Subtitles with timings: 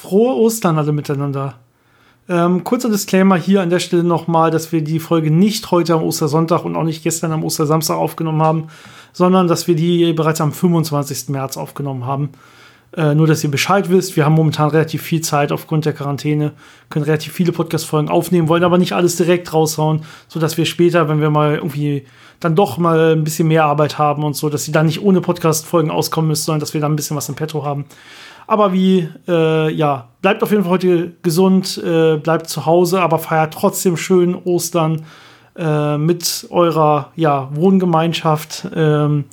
[0.00, 1.56] Frohe Ostern alle miteinander.
[2.26, 6.02] Ähm, kurzer Disclaimer hier an der Stelle nochmal, dass wir die Folge nicht heute am
[6.02, 8.68] Ostersonntag und auch nicht gestern am Ostersamstag aufgenommen haben,
[9.12, 11.28] sondern dass wir die bereits am 25.
[11.28, 12.30] März aufgenommen haben.
[12.96, 16.52] Äh, nur, dass ihr Bescheid wisst, wir haben momentan relativ viel Zeit aufgrund der Quarantäne,
[16.88, 21.20] können relativ viele Podcast-Folgen aufnehmen, wollen aber nicht alles direkt raushauen, sodass wir später, wenn
[21.20, 22.06] wir mal irgendwie
[22.40, 25.20] dann doch mal ein bisschen mehr Arbeit haben und so, dass sie dann nicht ohne
[25.20, 27.84] Podcast-Folgen auskommen müssen, sondern dass wir dann ein bisschen was im Petto haben.
[28.50, 33.20] Aber wie, äh, ja, bleibt auf jeden Fall heute gesund, äh, bleibt zu Hause, aber
[33.20, 35.04] feiert trotzdem schön Ostern
[35.56, 38.66] äh, mit eurer, ja, Wohngemeinschaft.
[38.74, 39.26] Ähm,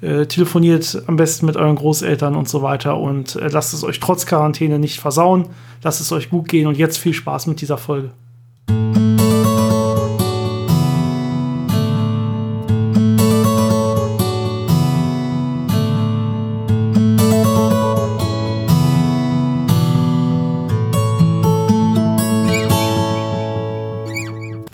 [0.00, 3.98] äh, telefoniert am besten mit euren Großeltern und so weiter und äh, lasst es euch
[3.98, 5.48] trotz Quarantäne nicht versauen.
[5.82, 8.10] Lasst es euch gut gehen und jetzt viel Spaß mit dieser Folge.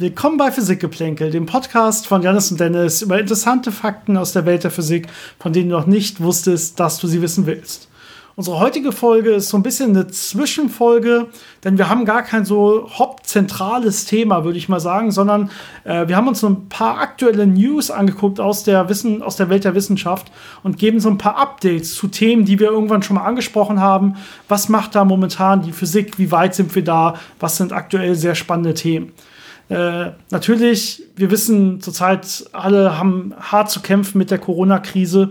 [0.08, 4.64] Willkommen bei Physikgeplänkel, dem Podcast von Janis und Dennis über interessante Fakten aus der Welt
[4.64, 5.06] der Physik,
[5.38, 7.90] von denen du noch nicht wusstest, dass du sie wissen willst.
[8.34, 11.26] Unsere heutige Folge ist so ein bisschen eine Zwischenfolge,
[11.62, 15.50] denn wir haben gar kein so hauptzentrales Thema, würde ich mal sagen, sondern
[15.84, 19.50] äh, wir haben uns so ein paar aktuelle News angeguckt aus der, Wissen, aus der
[19.50, 23.16] Welt der Wissenschaft und geben so ein paar Updates zu Themen, die wir irgendwann schon
[23.16, 24.14] mal angesprochen haben.
[24.48, 26.18] Was macht da momentan die Physik?
[26.18, 27.16] Wie weit sind wir da?
[27.40, 29.12] Was sind aktuell sehr spannende Themen?
[29.68, 35.30] Äh, natürlich, wir wissen zurzeit, alle haben hart zu kämpfen mit der Corona-Krise.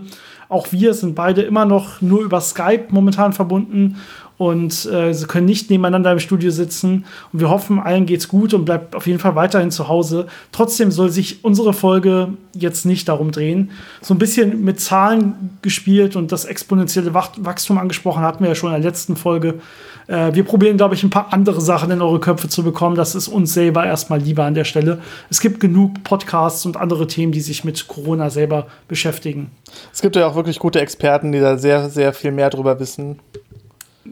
[0.50, 3.98] Auch wir sind beide immer noch nur über Skype momentan verbunden
[4.38, 7.06] und äh, sie können nicht nebeneinander im Studio sitzen.
[7.34, 10.28] Und wir hoffen, allen geht's gut und bleibt auf jeden Fall weiterhin zu Hause.
[10.52, 13.72] Trotzdem soll sich unsere Folge jetzt nicht darum drehen.
[14.02, 18.74] So ein bisschen mit Zahlen gespielt und das exponentielle Wachstum angesprochen hatten wir ja schon
[18.74, 19.56] in der letzten Folge.
[20.08, 22.96] Äh, wir probieren, glaube ich, ein paar andere Sachen in eure Köpfe zu bekommen.
[22.96, 25.00] Das ist uns selber erstmal lieber an der Stelle.
[25.30, 29.52] Es gibt genug Podcasts und andere Themen, die sich mit Corona selber beschäftigen.
[29.92, 33.20] Es gibt ja auch wirklich gute Experten, die da sehr, sehr viel mehr drüber wissen.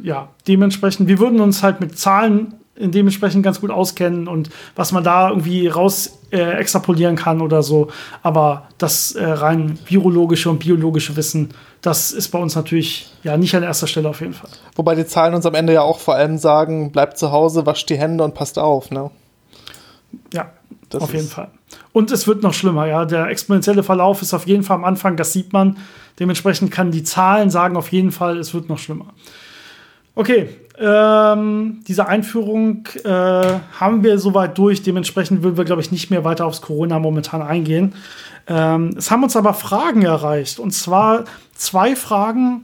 [0.03, 5.03] Ja, dementsprechend, wir würden uns halt mit Zahlen dementsprechend ganz gut auskennen und was man
[5.03, 7.89] da irgendwie raus äh, extrapolieren kann oder so.
[8.21, 13.55] Aber das äh, rein virologische und biologische Wissen, das ist bei uns natürlich ja nicht
[13.55, 14.49] an erster Stelle auf jeden Fall.
[14.75, 17.89] Wobei die Zahlen uns am Ende ja auch vor allem sagen, bleibt zu Hause, wascht
[17.89, 19.09] die Hände und passt auf, ne?
[20.33, 20.51] Ja,
[20.89, 21.49] das auf jeden Fall.
[21.93, 23.05] Und es wird noch schlimmer, ja.
[23.05, 25.77] Der exponentielle Verlauf ist auf jeden Fall am Anfang, das sieht man.
[26.19, 29.13] Dementsprechend kann die Zahlen sagen auf jeden Fall, es wird noch schlimmer.
[30.15, 34.81] Okay, ähm, diese Einführung äh, haben wir soweit durch.
[34.81, 37.93] Dementsprechend würden wir, glaube ich, nicht mehr weiter aufs Corona momentan eingehen.
[38.47, 40.59] Ähm, es haben uns aber Fragen erreicht.
[40.59, 42.63] Und zwar zwei Fragen,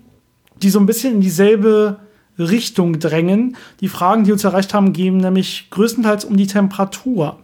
[0.62, 2.00] die so ein bisschen in dieselbe
[2.38, 3.58] Richtung drängen.
[3.82, 7.40] Die Fragen, die uns erreicht haben, gehen nämlich größtenteils um die Temperatur.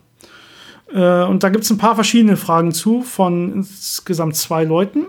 [0.94, 5.08] Äh, und da gibt es ein paar verschiedene Fragen zu von insgesamt zwei Leuten.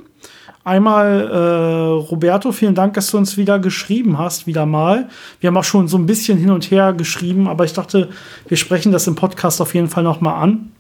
[0.69, 5.09] Einmal, äh, Roberto, vielen Dank, dass du uns wieder geschrieben hast, wieder mal.
[5.41, 8.11] Wir haben auch schon so ein bisschen hin und her geschrieben, aber ich dachte,
[8.49, 10.73] wir sprechen das im Podcast auf jeden Fall noch mal an.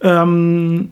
[0.00, 0.90] Ähm,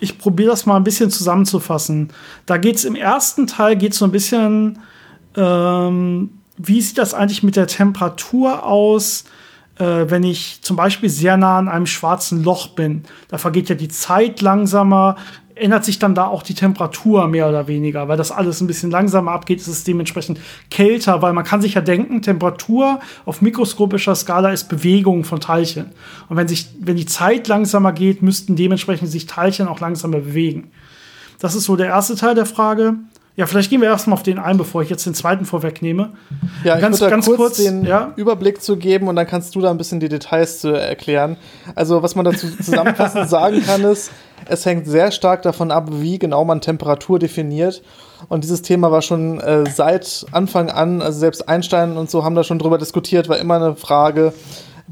[0.00, 2.10] ich probiere das mal ein bisschen zusammenzufassen.
[2.44, 4.80] Da geht es im ersten Teil geht so ein bisschen,
[5.38, 6.28] ähm,
[6.58, 9.24] wie sieht das eigentlich mit der Temperatur aus,
[9.78, 13.04] äh, wenn ich zum Beispiel sehr nah an einem schwarzen Loch bin.
[13.28, 15.16] Da vergeht ja die Zeit langsamer
[15.60, 18.90] ändert sich dann da auch die Temperatur mehr oder weniger, weil das alles ein bisschen
[18.90, 20.40] langsamer abgeht, ist es dementsprechend
[20.70, 25.86] kälter, weil man kann sich ja denken, Temperatur auf mikroskopischer Skala ist Bewegung von Teilchen.
[26.28, 30.70] Und wenn sich, wenn die Zeit langsamer geht, müssten dementsprechend sich Teilchen auch langsamer bewegen.
[31.38, 32.96] Das ist so der erste Teil der Frage.
[33.36, 36.10] Ja, vielleicht gehen wir erstmal auf den ein, bevor ich jetzt den zweiten vorwegnehme.
[36.62, 38.12] Ja, ich ganz, würde ganz kurz, kurz den ja?
[38.16, 41.36] Überblick zu geben und dann kannst du da ein bisschen die Details zu erklären.
[41.74, 44.10] Also, was man dazu zusammenfassend sagen kann, ist,
[44.46, 47.82] es hängt sehr stark davon ab, wie genau man Temperatur definiert.
[48.28, 52.34] Und dieses Thema war schon äh, seit Anfang an, also selbst Einstein und so haben
[52.34, 54.32] da schon drüber diskutiert, war immer eine Frage,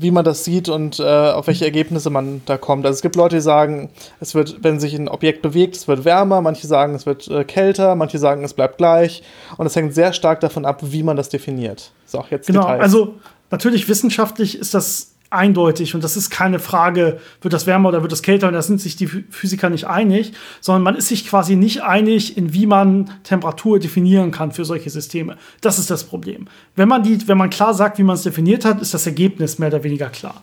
[0.00, 2.86] wie man das sieht und äh, auf welche Ergebnisse man da kommt.
[2.86, 3.90] Also es gibt Leute, die sagen,
[4.20, 7.44] es wird, wenn sich ein Objekt bewegt, es wird wärmer, manche sagen, es wird äh,
[7.44, 9.22] kälter, manche sagen, es bleibt gleich.
[9.56, 11.90] Und es hängt sehr stark davon ab, wie man das definiert.
[12.06, 12.82] So, jetzt genau, Details.
[12.82, 13.14] also
[13.50, 18.12] natürlich wissenschaftlich ist das eindeutig und das ist keine Frage, wird das wärmer oder wird
[18.12, 21.56] das kälter und da sind sich die Physiker nicht einig, sondern man ist sich quasi
[21.56, 25.36] nicht einig, in wie man Temperatur definieren kann für solche Systeme.
[25.60, 26.48] Das ist das Problem.
[26.76, 29.58] Wenn man die, wenn man klar sagt, wie man es definiert hat, ist das Ergebnis
[29.58, 30.42] mehr oder weniger klar.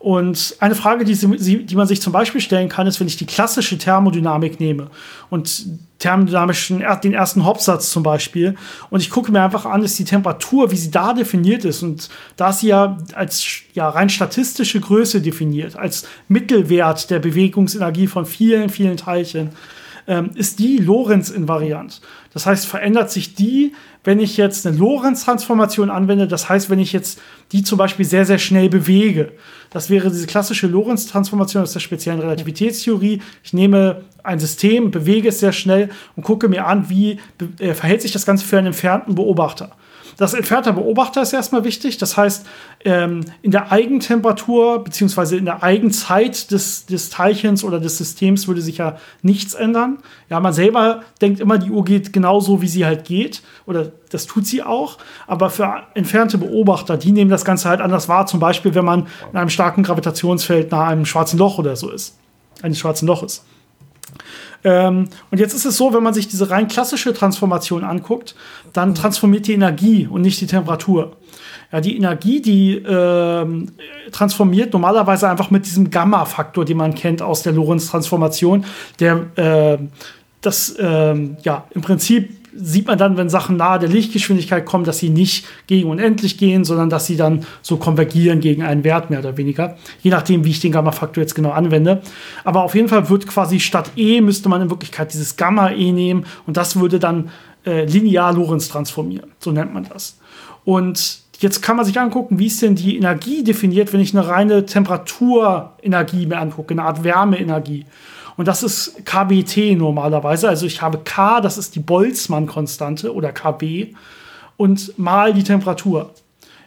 [0.00, 3.18] Und eine Frage, die, sie, die man sich zum Beispiel stellen kann, ist, wenn ich
[3.18, 4.86] die klassische Thermodynamik nehme
[5.28, 5.66] und
[5.98, 8.56] thermodynamischen, den ersten Hauptsatz zum Beispiel,
[8.88, 11.82] und ich gucke mir einfach an, ist die Temperatur, wie sie da definiert ist.
[11.82, 12.08] Und
[12.38, 18.24] da ist sie ja als ja, rein statistische Größe definiert, als Mittelwert der Bewegungsenergie von
[18.24, 19.50] vielen, vielen Teilchen,
[20.06, 22.00] ähm, ist die Lorentz-invariant.
[22.32, 26.92] Das heißt, verändert sich die, wenn ich jetzt eine Lorentz-Transformation anwende, das heißt, wenn ich
[26.92, 27.20] jetzt
[27.52, 29.32] die zum Beispiel sehr, sehr schnell bewege.
[29.70, 33.22] Das wäre diese klassische Lorentz-Transformation aus der speziellen Relativitätstheorie.
[33.42, 37.18] Ich nehme ein System, bewege es sehr schnell und gucke mir an, wie
[37.58, 39.72] äh, verhält sich das Ganze für einen entfernten Beobachter.
[40.20, 41.96] Das entfernte Beobachter ist erstmal wichtig.
[41.96, 42.46] Das heißt,
[42.84, 48.60] ähm, in der Eigentemperatur beziehungsweise in der Eigenzeit des, des Teilchens oder des Systems würde
[48.60, 49.96] sich ja nichts ändern.
[50.28, 53.40] Ja, man selber denkt immer, die Uhr geht genauso, wie sie halt geht.
[53.64, 54.98] Oder das tut sie auch.
[55.26, 58.26] Aber für entfernte Beobachter, die nehmen das Ganze halt anders wahr.
[58.26, 62.18] Zum Beispiel, wenn man in einem starken Gravitationsfeld nach einem schwarzen Loch oder so ist.
[62.60, 63.42] Eines schwarzen Loches.
[64.64, 68.34] Ähm, und jetzt ist es so, wenn man sich diese rein klassische Transformation anguckt,
[68.72, 71.16] dann transformiert die Energie und nicht die Temperatur.
[71.72, 73.68] Ja, die Energie, die ähm,
[74.10, 78.64] transformiert normalerweise einfach mit diesem Gamma-Faktor, den man kennt aus der Lorentz-Transformation,
[78.98, 79.78] der äh,
[80.40, 84.98] das ähm, ja im Prinzip sieht man dann, wenn Sachen nahe der Lichtgeschwindigkeit kommen, dass
[84.98, 89.20] sie nicht gegen unendlich gehen, sondern dass sie dann so konvergieren gegen einen Wert mehr
[89.20, 89.76] oder weniger.
[90.02, 92.02] Je nachdem, wie ich den Gamma-Faktor jetzt genau anwende.
[92.44, 96.26] Aber auf jeden Fall wird quasi statt E müsste man in Wirklichkeit dieses Gamma-E nehmen
[96.46, 97.30] und das würde dann
[97.64, 99.30] äh, linear Lorenz transformieren.
[99.38, 100.18] So nennt man das.
[100.64, 104.28] Und Jetzt kann man sich angucken, wie ist denn die Energie definiert, wenn ich eine
[104.28, 107.86] reine Temperaturenergie mir angucke, eine Art Wärmeenergie.
[108.36, 110.48] Und das ist KBT normalerweise.
[110.48, 113.94] Also ich habe K, das ist die Boltzmann-Konstante oder KB
[114.56, 116.10] und mal die Temperatur.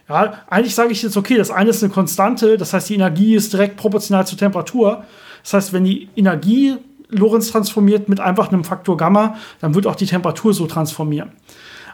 [0.08, 3.34] Ja, eigentlich sage ich jetzt, okay, das eine ist eine Konstante, das heißt, die Energie
[3.34, 5.04] ist direkt proportional zur Temperatur.
[5.42, 6.76] Das heißt, wenn die Energie
[7.08, 11.32] Lorenz transformiert mit einfach einem Faktor Gamma, dann wird auch die Temperatur so transformieren.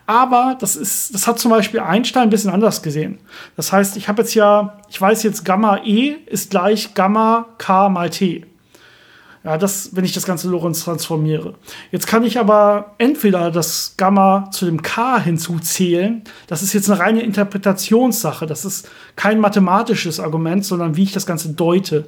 [0.07, 3.19] Aber das ist, das hat zum Beispiel Einstein ein bisschen anders gesehen.
[3.57, 7.89] Das heißt, ich habe jetzt ja, ich weiß jetzt, Gamma E ist gleich Gamma K
[7.89, 8.45] mal T.
[9.43, 11.55] Ja, das, wenn ich das ganze Lorenz transformiere.
[11.91, 16.23] Jetzt kann ich aber entweder das Gamma zu dem K hinzuzählen.
[16.47, 18.47] Das ist jetzt eine reine Interpretationssache.
[18.47, 22.07] Das ist kein mathematisches Argument, sondern wie ich das Ganze deute.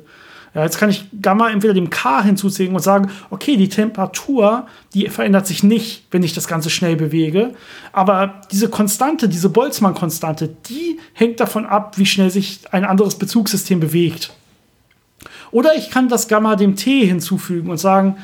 [0.55, 5.08] Ja, jetzt kann ich Gamma entweder dem K hinzuziehen und sagen, okay, die Temperatur, die
[5.08, 7.55] verändert sich nicht, wenn ich das Ganze schnell bewege.
[7.93, 13.81] Aber diese Konstante, diese Boltzmann-Konstante, die hängt davon ab, wie schnell sich ein anderes Bezugssystem
[13.81, 14.35] bewegt.
[15.52, 18.16] Oder ich kann das Gamma dem T hinzufügen und sagen,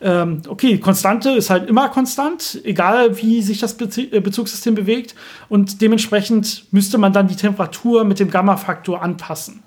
[0.00, 5.14] ähm, okay, Konstante ist halt immer konstant, egal wie sich das Be äh, Bezugssystem bewegt.
[5.48, 9.62] Und dementsprechend müsste man dann die Temperatur mit dem Gamma-Faktor anpassen.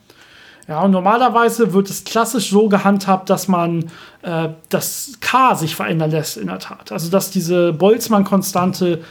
[0.67, 3.85] Ja, und normalerweise wird es klassisch so gehandhabt, dass man
[4.21, 6.91] äh, das K sich verändern lässt in der Tat.
[6.91, 9.01] Also dass diese Boltzmann-Konstante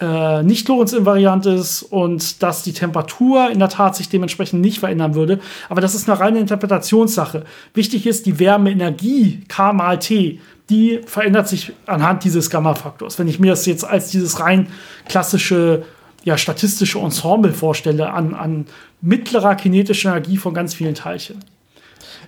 [0.00, 5.14] äh, nicht Lorentz-invariant ist und dass die Temperatur in der Tat sich dementsprechend nicht verändern
[5.14, 5.38] würde.
[5.68, 7.44] Aber das ist eine reine Interpretationssache.
[7.74, 13.20] Wichtig ist, die Wärmeenergie K mal T, die verändert sich anhand dieses Gamma-Faktors.
[13.20, 14.66] Wenn ich mir das jetzt als dieses rein
[15.08, 15.84] klassische
[16.24, 18.66] ja, statistische Ensemble vorstelle an, an
[19.00, 21.44] mittlerer kinetischer Energie von ganz vielen Teilchen.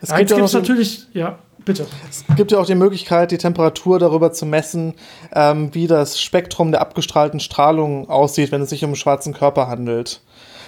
[0.00, 1.86] Es ja, gibt ja natürlich, ja, bitte.
[2.10, 4.94] Es gibt ja auch die Möglichkeit, die Temperatur darüber zu messen,
[5.34, 9.68] ähm, wie das Spektrum der abgestrahlten Strahlung aussieht, wenn es sich um einen schwarzen Körper
[9.68, 10.20] handelt.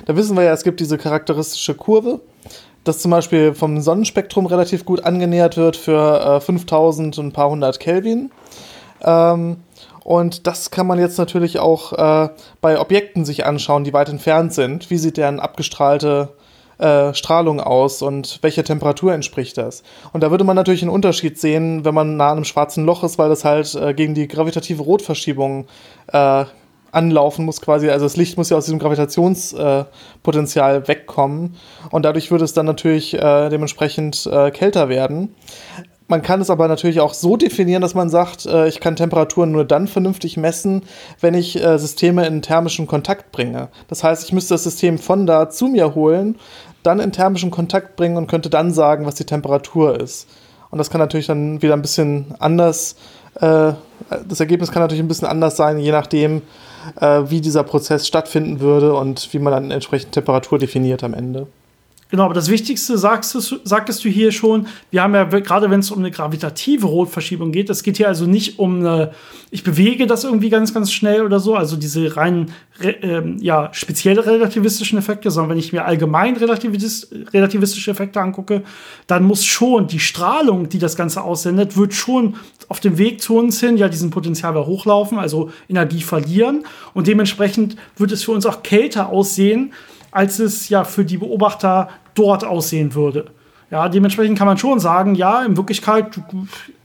[0.07, 2.21] Da wissen wir ja, es gibt diese charakteristische Kurve,
[2.85, 7.51] das zum Beispiel vom Sonnenspektrum relativ gut angenähert wird für äh, 5000 und ein paar
[7.51, 8.31] hundert Kelvin.
[9.03, 9.59] Ähm,
[10.09, 12.31] und das kann man jetzt natürlich auch äh,
[12.63, 14.89] bei Objekten sich anschauen, die weit entfernt sind.
[14.89, 16.31] Wie sieht deren abgestrahlte
[16.79, 19.83] äh, Strahlung aus und welcher Temperatur entspricht das?
[20.15, 23.05] Und da würde man natürlich einen Unterschied sehen, wenn man nah an einem schwarzen Loch
[23.05, 25.67] ist, weil das halt äh, gegen die gravitative Rotverschiebung
[26.11, 26.47] äh,
[26.91, 27.91] anlaufen muss quasi.
[27.91, 31.57] Also das Licht muss ja aus diesem Gravitationspotenzial äh, wegkommen
[31.91, 35.35] und dadurch würde es dann natürlich äh, dementsprechend äh, kälter werden.
[36.11, 39.53] Man kann es aber natürlich auch so definieren, dass man sagt, äh, ich kann Temperaturen
[39.53, 40.85] nur dann vernünftig messen,
[41.21, 43.69] wenn ich äh, Systeme in thermischen Kontakt bringe.
[43.89, 46.37] Das heißt, ich müsste das System von da zu mir holen,
[46.83, 50.27] dann in thermischen Kontakt bringen und könnte dann sagen, was die Temperatur ist.
[50.71, 52.97] Und das kann natürlich dann wieder ein bisschen anders,
[53.35, 53.73] äh,
[54.27, 56.41] das Ergebnis kann natürlich ein bisschen anders sein, je nachdem,
[57.01, 61.47] äh, wie dieser Prozess stattfinden würde und wie man dann entsprechend Temperatur definiert am Ende.
[62.11, 64.67] Genau, aber das Wichtigste sagst du, sagtest du hier schon.
[64.91, 68.25] Wir haben ja gerade, wenn es um eine gravitative Rotverschiebung geht, es geht hier also
[68.25, 69.13] nicht um eine,
[69.51, 72.51] ich bewege das irgendwie ganz, ganz schnell oder so, also diese rein
[72.81, 78.63] ähm, ja, spezielle relativistischen Effekte, sondern wenn ich mir allgemein relativist relativistische Effekte angucke,
[79.07, 82.37] dann muss schon die Strahlung, die das Ganze aussendet, wird schon
[82.69, 86.65] auf dem Weg zu uns hin ja diesen Potenzial hochlaufen, also Energie verlieren.
[86.95, 89.73] Und dementsprechend wird es für uns auch kälter aussehen,
[90.11, 93.31] als es ja für die Beobachter dort aussehen würde.
[93.71, 96.19] Ja, dementsprechend kann man schon sagen, ja, in Wirklichkeit,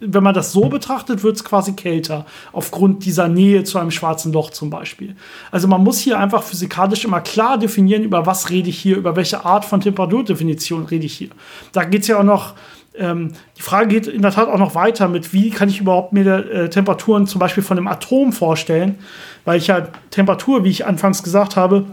[0.01, 4.33] wenn man das so betrachtet, wird es quasi kälter, aufgrund dieser Nähe zu einem schwarzen
[4.33, 5.15] Loch zum Beispiel.
[5.49, 9.15] Also man muss hier einfach physikalisch immer klar definieren, über was rede ich hier, über
[9.15, 11.29] welche Art von Temperaturdefinition rede ich hier.
[11.71, 12.53] Da geht es ja auch noch,
[12.95, 16.11] ähm, die Frage geht in der Tat auch noch weiter mit, wie kann ich überhaupt
[16.11, 18.99] mir äh, Temperaturen zum Beispiel von einem Atom vorstellen,
[19.45, 21.85] weil ich ja Temperatur, wie ich anfangs gesagt habe,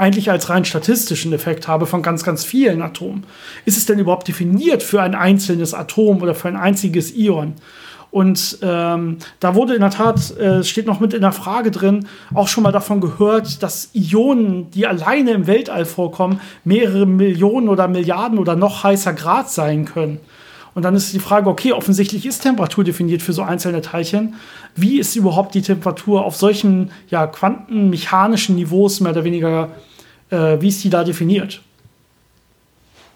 [0.00, 3.24] eigentlich als rein statistischen Effekt habe von ganz, ganz vielen Atomen.
[3.64, 7.54] Ist es denn überhaupt definiert für ein einzelnes Atom oder für ein einziges Ion?
[8.10, 12.06] Und ähm, da wurde in der Tat, äh, steht noch mit in der Frage drin,
[12.34, 17.86] auch schon mal davon gehört, dass Ionen, die alleine im Weltall vorkommen, mehrere Millionen oder
[17.86, 20.18] Milliarden oder noch heißer Grad sein können.
[20.74, 24.34] Und dann ist die Frage, okay, offensichtlich ist Temperatur definiert für so einzelne Teilchen.
[24.76, 29.70] Wie ist überhaupt die Temperatur auf solchen ja, quantenmechanischen Niveaus mehr oder weniger
[30.30, 31.62] äh, wie ist die da definiert?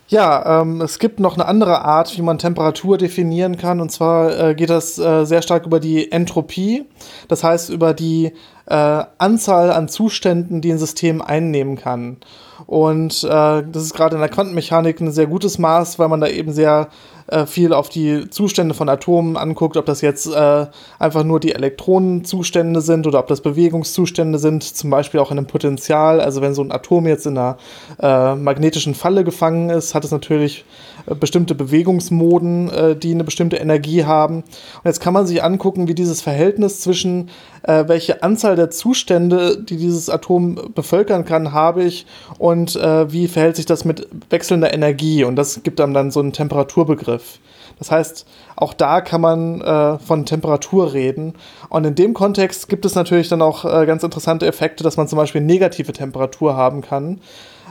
[0.08, 3.80] Ja, ähm, es gibt noch eine andere Art, wie man Temperatur definieren kann.
[3.80, 6.84] Und zwar äh, geht das äh, sehr stark über die Entropie.
[7.28, 8.32] Das heißt, über die
[8.66, 12.18] äh, Anzahl an Zuständen, die ein System einnehmen kann.
[12.66, 16.28] Und äh, das ist gerade in der Quantenmechanik ein sehr gutes Maß, weil man da
[16.28, 16.88] eben sehr
[17.26, 20.66] äh, viel auf die Zustände von Atomen anguckt, ob das jetzt äh,
[20.98, 25.46] einfach nur die Elektronenzustände sind oder ob das Bewegungszustände sind, zum Beispiel auch in einem
[25.46, 26.20] Potential.
[26.20, 27.56] Also wenn so ein Atom jetzt in einer
[28.00, 30.64] äh, magnetischen Falle gefangen ist, hat es natürlich
[31.06, 34.36] äh, bestimmte Bewegungsmoden, äh, die eine bestimmte Energie haben.
[34.36, 37.30] Und jetzt kann man sich angucken, wie dieses Verhältnis zwischen
[37.62, 42.06] äh, welche Anzahl der Zustände, die dieses Atom bevölkern kann, habe ich
[42.38, 45.24] und äh, wie verhält sich das mit wechselnder Energie.
[45.24, 47.38] Und das gibt einem dann so einen Temperaturbegriff.
[47.78, 51.34] Das heißt, auch da kann man äh, von Temperatur reden.
[51.68, 55.08] Und in dem Kontext gibt es natürlich dann auch äh, ganz interessante Effekte, dass man
[55.08, 57.20] zum Beispiel negative Temperatur haben kann.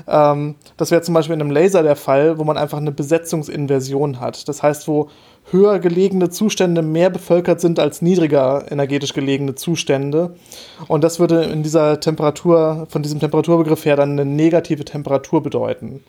[0.07, 4.19] Ähm, das wäre zum Beispiel in einem Laser der Fall, wo man einfach eine Besetzungsinversion
[4.19, 4.47] hat.
[4.49, 5.09] Das heißt, wo
[5.51, 10.35] höher gelegene Zustände mehr bevölkert sind als niedriger energetisch gelegene Zustände.
[10.87, 16.01] Und das würde in dieser Temperatur, von diesem Temperaturbegriff her dann eine negative Temperatur bedeuten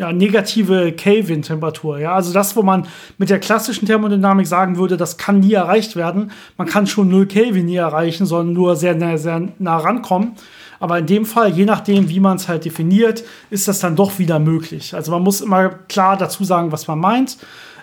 [0.00, 1.98] ja, negative Kelvin-Temperatur.
[1.98, 2.86] Ja, also das, wo man
[3.18, 6.32] mit der klassischen Thermodynamik sagen würde, das kann nie erreicht werden.
[6.56, 10.36] Man kann schon 0 Kelvin nie erreichen, sondern nur sehr, sehr, sehr nah rankommen.
[10.78, 14.18] Aber in dem Fall, je nachdem, wie man es halt definiert, ist das dann doch
[14.18, 14.94] wieder möglich.
[14.94, 17.36] Also man muss immer klar dazu sagen, was man meint.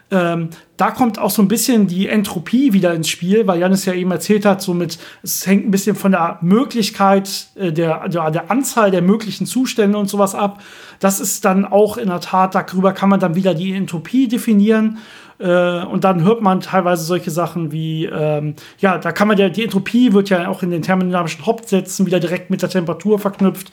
[0.09, 3.93] Ähm, da kommt auch so ein bisschen die Entropie wieder ins Spiel, weil Janis ja
[3.93, 8.49] eben erzählt hat, somit es hängt ein bisschen von der Möglichkeit, äh, der, der, der
[8.49, 10.61] Anzahl der möglichen Zustände und sowas ab.
[10.99, 14.99] Das ist dann auch in der Tat, darüber kann man dann wieder die Entropie definieren.
[15.39, 19.49] Äh, und dann hört man teilweise solche Sachen wie, ähm, ja, da kann man ja,
[19.49, 23.71] die Entropie wird ja auch in den thermodynamischen Hauptsätzen wieder direkt mit der Temperatur verknüpft.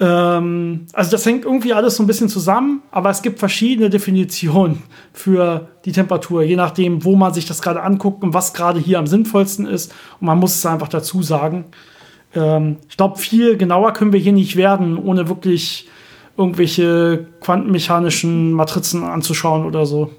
[0.00, 4.82] Ähm, also das hängt irgendwie alles so ein bisschen zusammen, aber es gibt verschiedene Definitionen
[5.12, 8.98] für die Temperatur, je nachdem, wo man sich das gerade anguckt und was gerade hier
[8.98, 9.92] am sinnvollsten ist.
[10.20, 11.64] Und man muss es einfach dazu sagen.
[12.34, 15.88] Ähm, ich glaube, viel genauer können wir hier nicht werden, ohne wirklich
[16.36, 20.10] irgendwelche quantenmechanischen Matrizen anzuschauen oder so.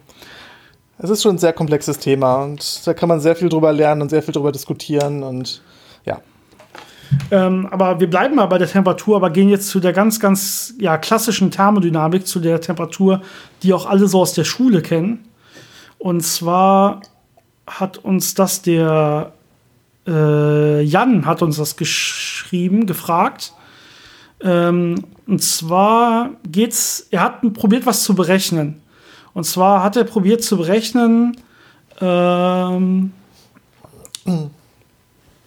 [0.98, 4.02] Es ist schon ein sehr komplexes Thema und da kann man sehr viel drüber lernen
[4.02, 5.62] und sehr viel drüber diskutieren und
[6.06, 6.20] ja.
[7.32, 10.74] Ähm, aber wir bleiben mal bei der Temperatur, aber gehen jetzt zu der ganz, ganz
[10.80, 13.22] ja, klassischen Thermodynamik, zu der Temperatur,
[13.64, 15.26] die auch alle so aus der Schule kennen.
[15.98, 17.02] Und zwar
[17.68, 19.34] hat uns das der
[20.08, 23.54] äh, Jan hat uns das geschrieben, gefragt.
[24.42, 28.82] Ähm, und zwar geht's, er hat probiert, was zu berechnen.
[29.34, 31.38] Und zwar hat er probiert zu berechnen,
[32.02, 33.12] ähm,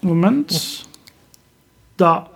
[0.02, 0.86] Moment,
[2.02, 2.30] da,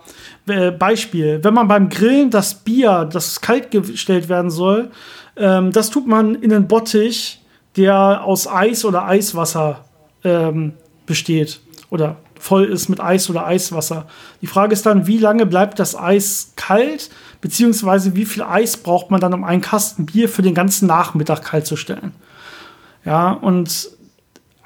[0.47, 4.91] äh, Beispiel, wenn man beim Grillen das Bier, das kalt gestellt werden soll,
[5.35, 7.41] ähm, das tut man in einen Bottich,
[7.75, 9.85] der aus Eis oder Eiswasser
[10.23, 10.73] ähm,
[11.05, 11.59] besteht
[11.89, 14.07] oder voll ist mit Eis oder Eiswasser.
[14.41, 17.09] Die Frage ist dann, wie lange bleibt das Eis kalt,
[17.41, 21.43] beziehungsweise wie viel Eis braucht man dann, um einen Kasten Bier für den ganzen Nachmittag
[21.43, 22.13] kalt zu stellen.
[23.05, 23.89] Ja, und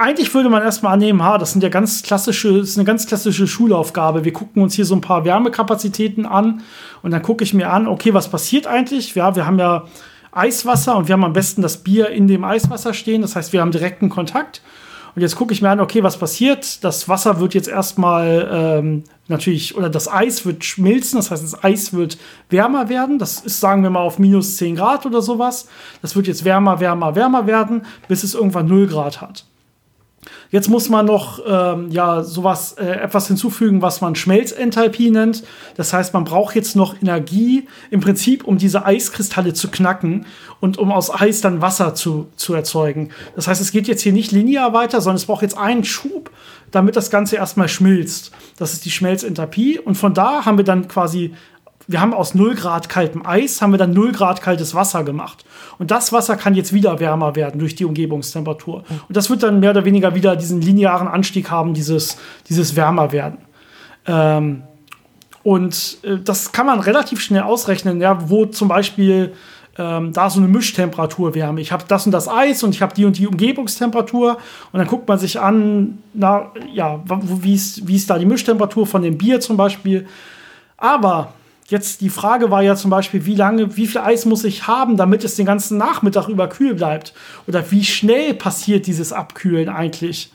[0.01, 3.47] eigentlich würde man erstmal annehmen, ha, das sind ja ganz klassische, ist eine ganz klassische
[3.47, 4.25] Schulaufgabe.
[4.25, 6.63] Wir gucken uns hier so ein paar Wärmekapazitäten an
[7.03, 9.13] und dann gucke ich mir an, okay, was passiert eigentlich?
[9.13, 9.85] Ja, wir haben ja
[10.31, 13.21] Eiswasser und wir haben am besten das Bier in dem Eiswasser stehen.
[13.21, 14.61] Das heißt, wir haben direkten Kontakt.
[15.13, 16.83] Und jetzt gucke ich mir an, okay, was passiert?
[16.85, 21.63] Das Wasser wird jetzt erstmal ähm, natürlich, oder das Eis wird schmilzen, das heißt, das
[21.63, 22.17] Eis wird
[22.49, 23.19] wärmer werden.
[23.19, 25.67] Das ist, sagen wir mal, auf minus 10 Grad oder sowas.
[26.01, 29.50] Das wird jetzt wärmer, wärmer, wärmer werden, bis es irgendwann 0 Grad hat.
[30.51, 35.43] Jetzt muss man noch ähm, ja sowas äh, etwas hinzufügen, was man Schmelzenthalpie nennt.
[35.77, 40.25] Das heißt, man braucht jetzt noch Energie im Prinzip, um diese Eiskristalle zu knacken
[40.59, 43.09] und um aus Eis dann Wasser zu, zu erzeugen.
[43.35, 46.31] Das heißt, es geht jetzt hier nicht linear weiter, sondern es braucht jetzt einen Schub,
[46.69, 48.31] damit das Ganze erstmal schmilzt.
[48.57, 51.33] Das ist die Schmelzenthalpie und von da haben wir dann quasi
[51.91, 55.45] wir haben aus 0 Grad kaltem Eis, haben wir dann 0 Grad kaltes Wasser gemacht.
[55.77, 58.83] Und das Wasser kann jetzt wieder wärmer werden durch die Umgebungstemperatur.
[59.07, 62.17] Und das wird dann mehr oder weniger wieder diesen linearen Anstieg haben, dieses,
[62.49, 63.39] dieses Wärmerwerden.
[64.05, 64.63] Ähm,
[65.43, 69.33] und äh, das kann man relativ schnell ausrechnen, ja, wo zum Beispiel
[69.77, 71.61] ähm, da so eine Mischtemperatur wärme.
[71.61, 74.37] Ich habe das und das Eis und ich habe die und die Umgebungstemperatur.
[74.71, 78.85] Und dann guckt man sich an, na, ja, wie ist, wie ist da die Mischtemperatur
[78.85, 80.07] von dem Bier zum Beispiel.
[80.77, 81.33] Aber
[81.67, 84.97] Jetzt die Frage war ja zum Beispiel, wie lange, wie viel Eis muss ich haben,
[84.97, 87.13] damit es den ganzen Nachmittag über kühl bleibt?
[87.47, 90.31] Oder wie schnell passiert dieses Abkühlen eigentlich?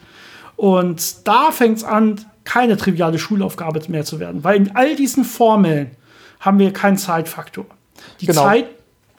[0.56, 5.24] Und da fängt es an, keine triviale Schulaufgabe mehr zu werden, weil in all diesen
[5.24, 5.90] Formeln
[6.40, 7.66] haben wir keinen Zeitfaktor.
[8.20, 8.44] Die genau.
[8.44, 8.66] Zeit,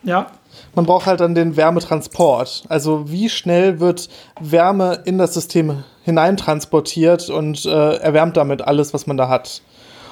[0.04, 0.28] ja.
[0.74, 2.66] Man braucht halt dann den Wärmetransport.
[2.70, 4.10] Also wie schnell wird
[4.40, 9.62] Wärme in das System hineintransportiert und äh, erwärmt damit alles, was man da hat.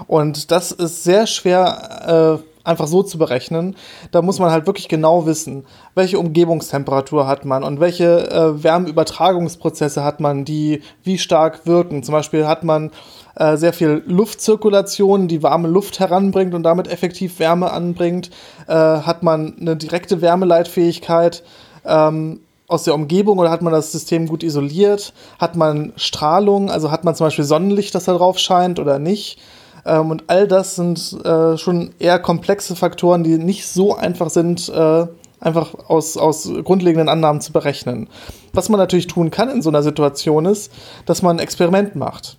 [0.07, 3.75] Und das ist sehr schwer äh, einfach so zu berechnen.
[4.11, 10.03] Da muss man halt wirklich genau wissen, welche Umgebungstemperatur hat man und welche äh, Wärmeübertragungsprozesse
[10.03, 12.03] hat man, die wie stark wirken.
[12.03, 12.91] Zum Beispiel hat man
[13.35, 18.31] äh, sehr viel Luftzirkulation, die warme Luft heranbringt und damit effektiv Wärme anbringt.
[18.67, 21.43] Äh, hat man eine direkte Wärmeleitfähigkeit.
[21.85, 25.13] Ähm, aus der Umgebung oder hat man das System gut isoliert?
[25.37, 29.39] Hat man Strahlung, also hat man zum Beispiel Sonnenlicht, das da drauf scheint oder nicht?
[29.85, 34.69] Ähm, und all das sind äh, schon eher komplexe Faktoren, die nicht so einfach sind,
[34.69, 35.07] äh,
[35.39, 38.09] einfach aus, aus grundlegenden Annahmen zu berechnen.
[38.53, 40.71] Was man natürlich tun kann in so einer Situation ist,
[41.05, 42.37] dass man ein Experiment macht.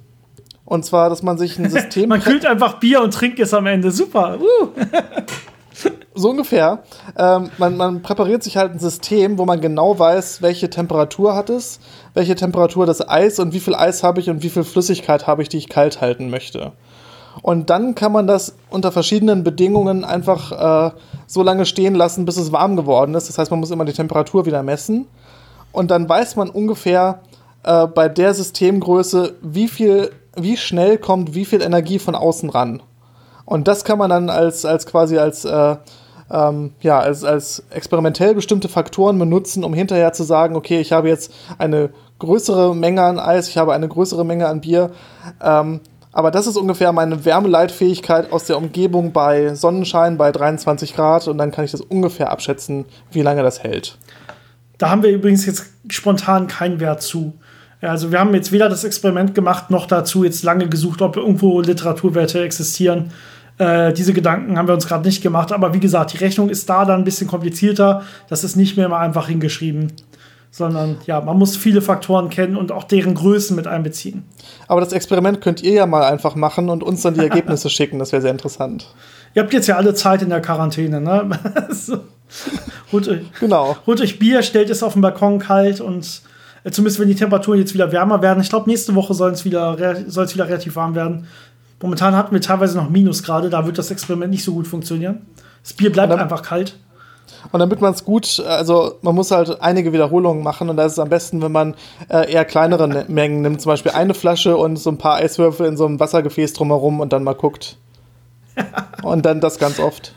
[0.65, 2.09] Und zwar, dass man sich ein System.
[2.09, 3.93] man kühlt einfach Bier und trinkt es am Ende.
[3.93, 4.39] Super.
[4.41, 4.69] Uh.
[6.15, 6.83] so ungefähr.
[7.17, 11.51] Ähm, man, man, präpariert sich halt ein System, wo man genau weiß, welche Temperatur hat
[11.51, 11.79] es,
[12.15, 15.43] welche Temperatur das Eis und wie viel Eis habe ich und wie viel Flüssigkeit habe
[15.43, 16.73] ich, die ich kalt halten möchte.
[17.43, 20.91] Und dann kann man das unter verschiedenen Bedingungen einfach äh,
[21.27, 23.29] so lange stehen lassen, bis es warm geworden ist.
[23.29, 25.07] Das heißt, man muss immer die Temperatur wieder messen.
[25.73, 27.21] Und dann weiß man ungefähr
[27.63, 32.83] äh, bei der Systemgröße, wie viel, wie schnell kommt wie viel Energie von außen ran.
[33.45, 35.77] Und das kann man dann als, als quasi als, äh,
[36.31, 41.09] ähm, ja, als, als experimentell bestimmte Faktoren benutzen, um hinterher zu sagen, okay, ich habe
[41.09, 44.91] jetzt eine größere Menge an Eis, ich habe eine größere Menge an Bier.
[45.43, 45.81] Ähm,
[46.17, 51.37] aber das ist ungefähr meine Wärmeleitfähigkeit aus der Umgebung bei Sonnenschein bei 23 Grad und
[51.37, 53.99] dann kann ich das ungefähr abschätzen, wie lange das hält.
[54.79, 57.35] Da haben wir übrigens jetzt spontan keinen Wert zu.
[57.83, 61.61] Also wir haben jetzt weder das Experiment gemacht, noch dazu jetzt lange gesucht, ob irgendwo
[61.61, 63.13] Literaturwerte existieren.
[63.59, 65.53] Äh, diese Gedanken haben wir uns gerade nicht gemacht.
[65.53, 68.05] Aber wie gesagt, die Rechnung ist da dann ein bisschen komplizierter.
[68.31, 69.93] Das ist nicht mehr mal einfach hingeschrieben
[70.51, 74.25] sondern ja, man muss viele Faktoren kennen und auch deren Größen mit einbeziehen.
[74.69, 77.99] Aber das Experiment könnt ihr ja mal einfach machen und uns dann die Ergebnisse schicken,
[77.99, 78.87] das wäre sehr interessant.
[79.35, 81.29] Ihr habt jetzt ja alle Zeit in der Quarantäne, ne?
[82.93, 83.77] holt, euch, genau.
[83.87, 86.23] holt euch Bier, stellt es auf dem Balkon kalt und
[86.65, 88.41] äh, zumindest wenn die Temperaturen jetzt wieder wärmer werden.
[88.41, 91.27] Ich glaube, nächste Woche soll es wieder, wieder relativ warm werden.
[91.83, 95.27] Momentan hatten wir teilweise noch Minusgrade, da wird das Experiment nicht so gut funktionieren.
[95.63, 96.79] Das Bier bleibt dann, einfach kalt.
[97.53, 100.93] Und damit man es gut, also man muss halt einige Wiederholungen machen und da ist
[100.93, 101.75] es am besten, wenn man
[102.09, 105.67] äh, eher kleinere ne Mengen nimmt, zum Beispiel eine Flasche und so ein paar Eiswürfel
[105.67, 107.77] in so einem Wassergefäß drumherum und dann mal guckt.
[109.03, 110.13] und dann das ganz oft.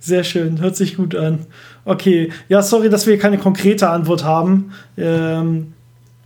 [0.00, 1.46] Sehr schön, hört sich gut an.
[1.84, 4.72] Okay, ja, sorry, dass wir keine konkrete Antwort haben.
[4.96, 5.74] Ähm,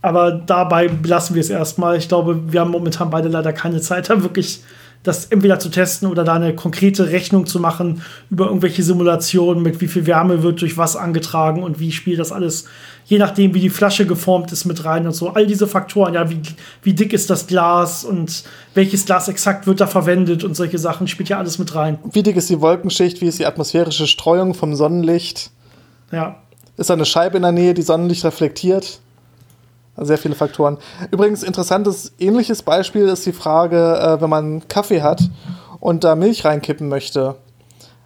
[0.01, 1.97] aber dabei belassen wir es erstmal.
[1.97, 4.61] Ich glaube, wir haben momentan beide leider keine Zeit, da wirklich
[5.03, 9.81] das entweder zu testen oder da eine konkrete Rechnung zu machen über irgendwelche Simulationen, mit
[9.81, 12.65] wie viel Wärme wird durch was angetragen und wie spielt das alles,
[13.05, 15.29] je nachdem, wie die Flasche geformt ist, mit rein und so.
[15.29, 16.41] All diese Faktoren, ja, wie,
[16.83, 21.07] wie dick ist das Glas und welches Glas exakt wird da verwendet und solche Sachen,
[21.07, 21.99] spielt ja alles mit rein.
[22.11, 25.51] Wie dick ist die Wolkenschicht, wie ist die atmosphärische Streuung vom Sonnenlicht?
[26.11, 26.37] Ja.
[26.77, 28.99] Ist da eine Scheibe in der Nähe, die Sonnenlicht reflektiert?
[29.97, 30.77] Sehr viele Faktoren.
[31.11, 35.21] Übrigens, interessantes, ähnliches Beispiel ist die Frage, äh, wenn man Kaffee hat
[35.79, 37.35] und da Milch reinkippen möchte.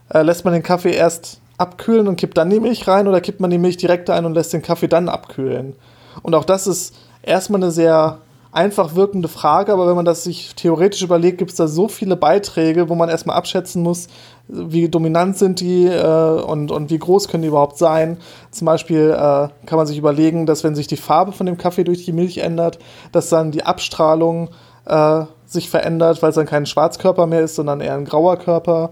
[0.10, 3.40] Äh, lässt man den Kaffee erst abkühlen und kippt dann die Milch rein oder kippt
[3.40, 5.76] man die Milch direkt ein und lässt den Kaffee dann abkühlen?
[6.24, 8.20] Und auch das ist erstmal eine sehr
[8.52, 12.16] einfach wirkende Frage, aber wenn man das sich theoretisch überlegt, gibt es da so viele
[12.16, 14.08] Beiträge, wo man erstmal abschätzen muss,
[14.48, 18.18] wie dominant sind die äh, und, und wie groß können die überhaupt sein.
[18.52, 21.84] Zum Beispiel äh, kann man sich überlegen, dass wenn sich die Farbe von dem Kaffee
[21.84, 22.80] durch die Milch ändert,
[23.12, 24.50] dass dann die Abstrahlung
[24.86, 28.92] äh, sich verändert, weil es dann kein Schwarzkörper mehr ist, sondern eher ein grauer Körper.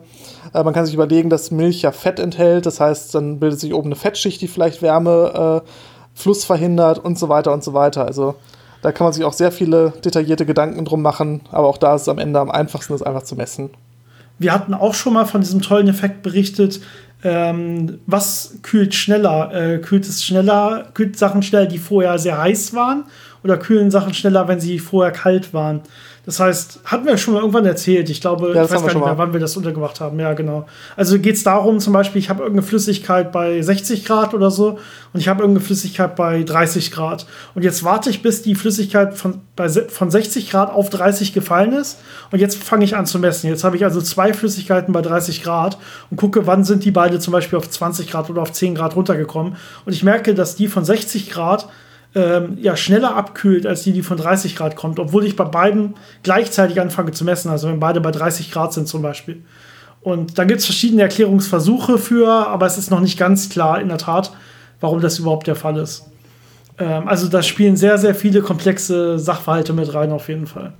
[0.54, 3.74] Äh, man kann sich überlegen, dass Milch ja Fett enthält, das heißt, dann bildet sich
[3.74, 5.70] oben eine Fettschicht, die vielleicht Wärme äh,
[6.14, 8.06] Fluss verhindert und so weiter und so weiter.
[8.06, 8.36] Also
[8.86, 12.04] da kann man sich auch sehr viele detaillierte Gedanken drum machen, aber auch da ist
[12.04, 13.72] es am Ende am einfachsten, das einfach zu messen.
[14.38, 16.82] Wir hatten auch schon mal von diesem tollen Effekt berichtet.
[17.24, 19.52] Ähm, was kühlt schneller?
[19.52, 23.06] Äh, kühlt es schneller, kühlt Sachen schneller, die vorher sehr heiß waren?
[23.44, 25.82] Oder kühlen Sachen schneller, wenn sie vorher kalt waren?
[26.26, 28.10] Das heißt, hatten wir schon mal irgendwann erzählt.
[28.10, 30.20] Ich glaube, ja, ich weiß gar nicht mehr, wann wir das untergebracht haben.
[30.20, 30.66] Ja, genau.
[30.96, 34.80] Also geht es darum, zum Beispiel, ich habe irgendeine Flüssigkeit bei 60 Grad oder so
[35.14, 37.28] und ich habe irgendeine Flüssigkeit bei 30 Grad.
[37.54, 41.74] Und jetzt warte ich, bis die Flüssigkeit von, bei, von 60 Grad auf 30 gefallen
[41.74, 42.00] ist.
[42.32, 43.48] Und jetzt fange ich an zu messen.
[43.50, 45.78] Jetzt habe ich also zwei Flüssigkeiten bei 30 Grad
[46.10, 48.96] und gucke, wann sind die beide zum Beispiel auf 20 Grad oder auf 10 Grad
[48.96, 49.58] runtergekommen.
[49.86, 51.68] Und ich merke, dass die von 60 Grad
[52.16, 55.96] ähm, ja, schneller abkühlt als die, die von 30 Grad kommt, obwohl ich bei beiden
[56.24, 59.44] gleichzeitig anfange zu messen, also wenn beide bei 30 Grad sind zum Beispiel.
[60.02, 63.90] Und da gibt es verschiedene Erklärungsversuche für, aber es ist noch nicht ganz klar in
[63.90, 64.32] der Tat,
[64.80, 66.06] warum das überhaupt der Fall ist.
[66.78, 70.74] Ähm, also da spielen sehr, sehr viele komplexe Sachverhalte mit rein auf jeden Fall.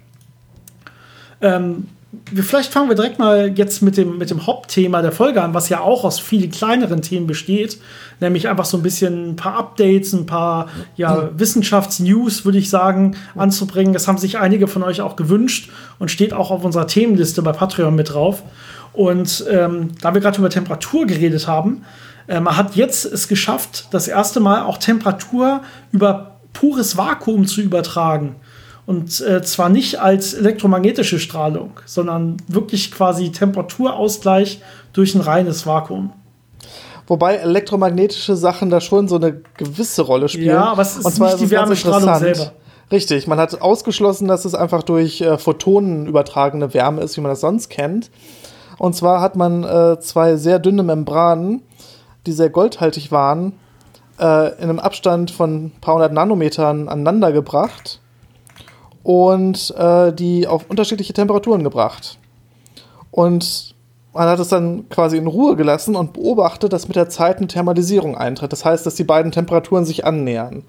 [1.42, 1.88] Ähm,
[2.34, 5.70] vielleicht fangen wir direkt mal jetzt mit dem, mit dem Hauptthema der Folge an, was
[5.70, 7.80] ja auch aus vielen kleineren Themen besteht,
[8.20, 13.16] nämlich einfach so ein bisschen ein paar Updates, ein paar ja, Wissenschaftsnews, würde ich sagen,
[13.36, 13.94] anzubringen.
[13.94, 17.52] Das haben sich einige von euch auch gewünscht und steht auch auf unserer Themenliste bei
[17.52, 18.44] Patreon mit drauf.
[18.94, 21.84] Und ähm, da wir gerade über Temperatur geredet haben,
[22.28, 27.62] äh, man hat jetzt es geschafft, das erste Mal auch Temperatur über pures Vakuum zu
[27.62, 28.36] übertragen.
[28.86, 34.62] Und äh, zwar nicht als elektromagnetische Strahlung, sondern wirklich quasi Temperaturausgleich
[34.94, 36.14] durch ein reines Vakuum.
[37.08, 40.48] Wobei elektromagnetische Sachen da schon so eine gewisse Rolle spielen.
[40.48, 42.52] Ja, aber es ist Und zwar nicht die Wärmestrahlung selber.
[42.92, 47.32] Richtig, man hat ausgeschlossen, dass es einfach durch äh, Photonen übertragene Wärme ist, wie man
[47.32, 48.12] das sonst kennt.
[48.78, 51.64] Und zwar hat man äh, zwei sehr dünne Membranen,
[52.28, 53.54] die sehr goldhaltig waren,
[54.20, 58.02] äh, in einem Abstand von ein paar hundert Nanometern aneinander gebracht
[59.06, 62.18] und äh, die auf unterschiedliche Temperaturen gebracht.
[63.12, 63.76] Und
[64.16, 67.46] man hat es dann quasi in Ruhe gelassen und beobachtet, dass mit der Zeit eine
[67.46, 68.52] Thermalisierung eintritt.
[68.52, 70.64] Das heißt, dass die beiden Temperaturen sich annähern.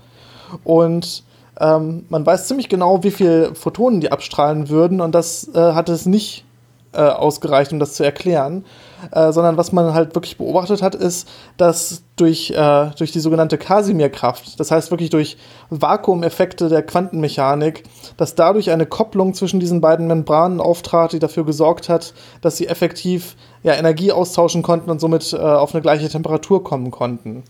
[0.65, 1.25] Und
[1.59, 5.89] ähm, man weiß ziemlich genau, wie viel Photonen die abstrahlen würden und das äh, hat
[5.89, 6.45] es nicht
[6.93, 8.67] äh, ausgereicht, um das zu erklären,
[9.13, 13.59] äh, sondern was man halt wirklich beobachtet hat, ist, dass durch, äh, durch die sogenannte
[13.59, 15.37] Casimir-Kraft, das heißt wirklich durch
[15.71, 17.85] Vakuumeffekte der Quantenmechanik,
[18.17, 22.69] dass dadurch eine Kopplung zwischen diesen beiden Membranen auftrat, die dafür gesorgt hat, dass sie
[22.69, 27.45] effektiv ja, Energie austauschen konnten und somit äh, auf eine gleiche Temperatur kommen konnten.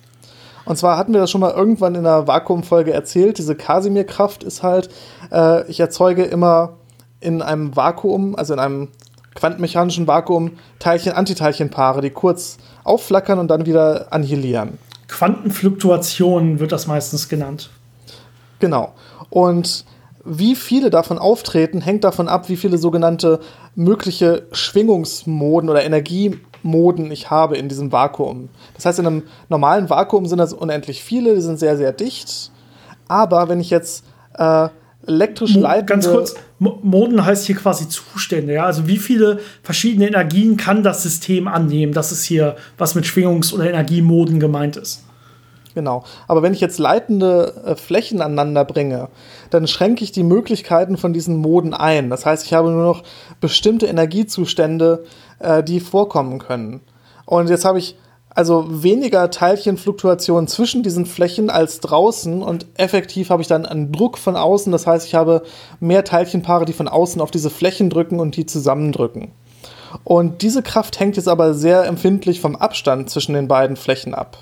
[0.64, 3.38] Und zwar hatten wir das schon mal irgendwann in einer Vakuumfolge erzählt.
[3.38, 4.90] Diese Casimir-Kraft ist halt,
[5.30, 6.74] äh, ich erzeuge immer
[7.20, 8.88] in einem Vakuum, also in einem
[9.36, 14.78] quantenmechanischen Vakuum Teilchen-Antiteilchenpaare, die kurz aufflackern und dann wieder annihilieren.
[15.08, 17.70] Quantenfluktuation wird das meistens genannt.
[18.58, 18.92] Genau.
[19.30, 19.84] Und
[20.24, 23.38] wie viele davon auftreten, hängt davon ab, wie viele sogenannte
[23.76, 28.48] mögliche Schwingungsmoden oder Energiemoden ich habe in diesem Vakuum.
[28.74, 32.50] Das heißt, in einem normalen Vakuum sind das unendlich viele, die sind sehr, sehr dicht.
[33.06, 34.04] Aber wenn ich jetzt
[34.36, 34.68] äh,
[35.06, 35.86] elektrisch Mo leitende...
[35.86, 38.64] Ganz kurz, Moden heißt hier quasi Zustände, ja.
[38.64, 41.92] Also wie viele verschiedene Energien kann das System annehmen?
[41.92, 45.02] Das ist hier, was mit Schwingungs- oder Energiemoden gemeint ist.
[45.76, 46.04] Genau.
[46.26, 49.08] Aber wenn ich jetzt leitende äh, Flächen aneinander bringe,
[49.50, 52.08] dann schränke ich die Möglichkeiten von diesen Moden ein.
[52.08, 53.02] Das heißt, ich habe nur noch
[53.42, 55.04] bestimmte Energiezustände,
[55.38, 56.80] äh, die vorkommen können.
[57.26, 57.98] Und jetzt habe ich
[58.36, 64.18] also weniger Teilchenfluktuation zwischen diesen Flächen als draußen und effektiv habe ich dann einen Druck
[64.18, 64.70] von außen.
[64.72, 65.42] Das heißt, ich habe
[65.80, 69.32] mehr Teilchenpaare, die von außen auf diese Flächen drücken und die zusammendrücken.
[70.04, 74.36] Und diese Kraft hängt jetzt aber sehr empfindlich vom Abstand zwischen den beiden Flächen ab.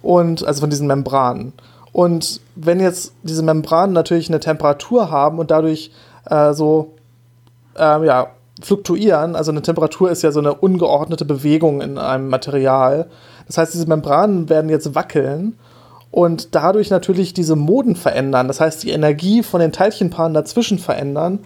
[0.00, 1.52] Und also von diesen Membranen.
[1.92, 5.90] Und wenn jetzt diese Membranen natürlich eine Temperatur haben und dadurch
[6.24, 6.94] äh, so
[7.76, 8.28] äh, ja,
[8.62, 9.36] fluktuieren.
[9.36, 13.08] Also eine Temperatur ist ja so eine ungeordnete Bewegung in einem Material.
[13.46, 15.58] Das heißt, diese Membranen werden jetzt wackeln
[16.10, 18.48] und dadurch natürlich diese Moden verändern.
[18.48, 21.40] Das heißt, die Energie von den Teilchenpaaren dazwischen verändern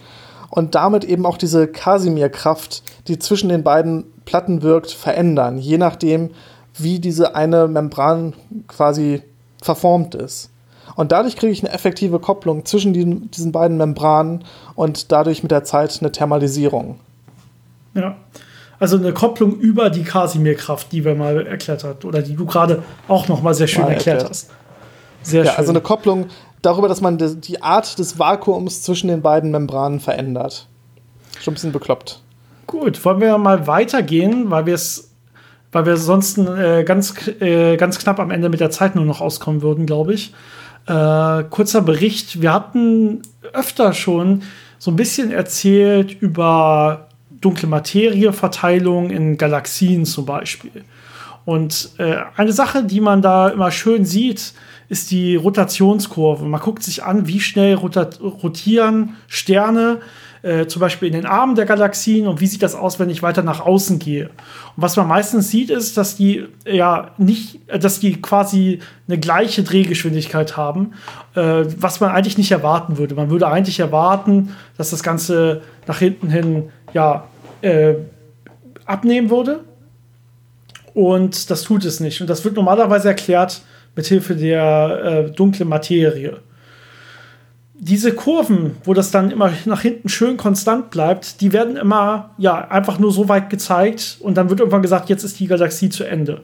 [0.49, 6.31] und damit eben auch diese Casimir-Kraft, die zwischen den beiden Platten wirkt, verändern, je nachdem,
[6.75, 8.33] wie diese eine Membran
[8.67, 9.23] quasi
[9.61, 10.51] verformt ist.
[10.95, 14.43] Und dadurch kriege ich eine effektive Kopplung zwischen diesen, diesen beiden Membranen
[14.75, 16.99] und dadurch mit der Zeit eine Thermalisierung.
[17.97, 18.15] Ja.
[18.79, 22.83] Also eine Kopplung über die Casimir-Kraft, die wir mal erklärt haben, oder die du gerade
[23.07, 24.51] auch noch mal sehr schön mal erklärt, erklärt hast.
[25.23, 25.57] Sehr ja, schön.
[25.59, 26.27] Also eine Kopplung
[26.61, 30.67] darüber, dass man die Art des Vakuums zwischen den beiden Membranen verändert.
[31.41, 32.21] Schon ein bisschen bekloppt.
[32.67, 35.11] Gut, wollen wir mal weitergehen, weil wir es,
[35.71, 39.21] weil wir sonst äh, ganz, äh, ganz knapp am Ende mit der Zeit nur noch
[39.21, 40.33] auskommen würden, glaube ich.
[40.85, 42.41] Äh, kurzer Bericht.
[42.41, 43.21] Wir hatten
[43.53, 44.43] öfter schon
[44.79, 47.06] so ein bisschen erzählt über
[47.41, 50.83] dunkle Materie-Verteilung in Galaxien zum Beispiel.
[51.45, 54.53] Und äh, eine Sache, die man da immer schön sieht,
[54.89, 56.45] ist die Rotationskurve.
[56.45, 59.99] Man guckt sich an, wie schnell rotieren Sterne,
[60.41, 63.23] äh, zum Beispiel in den Armen der Galaxien und wie sieht das aus, wenn ich
[63.23, 64.25] weiter nach außen gehe.
[64.27, 69.63] Und was man meistens sieht, ist, dass die ja nicht, dass die quasi eine gleiche
[69.63, 70.93] Drehgeschwindigkeit haben,
[71.35, 73.15] äh, was man eigentlich nicht erwarten würde.
[73.15, 77.27] Man würde eigentlich erwarten, dass das Ganze nach hinten hin ja
[77.61, 77.93] äh,
[78.85, 79.63] abnehmen würde.
[80.93, 82.21] Und das tut es nicht.
[82.21, 83.61] Und das wird normalerweise erklärt
[83.95, 86.39] mithilfe der äh, dunklen Materie.
[87.79, 92.67] Diese Kurven, wo das dann immer nach hinten schön konstant bleibt, die werden immer ja
[92.69, 96.03] einfach nur so weit gezeigt und dann wird irgendwann gesagt, jetzt ist die Galaxie zu
[96.03, 96.41] Ende.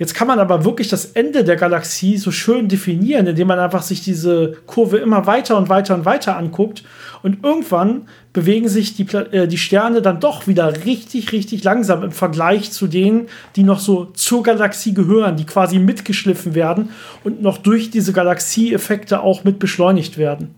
[0.00, 3.82] Jetzt kann man aber wirklich das Ende der Galaxie so schön definieren, indem man einfach
[3.82, 6.84] sich diese Kurve immer weiter und weiter und weiter anguckt.
[7.22, 12.12] Und irgendwann bewegen sich die, äh, die Sterne dann doch wieder richtig, richtig langsam im
[12.12, 16.88] Vergleich zu denen, die noch so zur Galaxie gehören, die quasi mitgeschliffen werden
[17.22, 20.54] und noch durch diese Galaxieeffekte auch mit beschleunigt werden.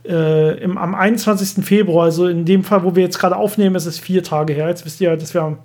[0.06, 1.64] Äh, im, am 21.
[1.64, 4.68] Februar, also in dem Fall, wo wir jetzt gerade aufnehmen, ist es vier Tage her.
[4.68, 5.56] Jetzt wisst ihr, dass wir am.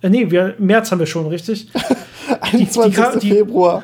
[0.00, 1.72] Äh, nee, wir, März haben wir schon, richtig?
[2.40, 3.02] 21.
[3.20, 3.82] Die, die, Februar.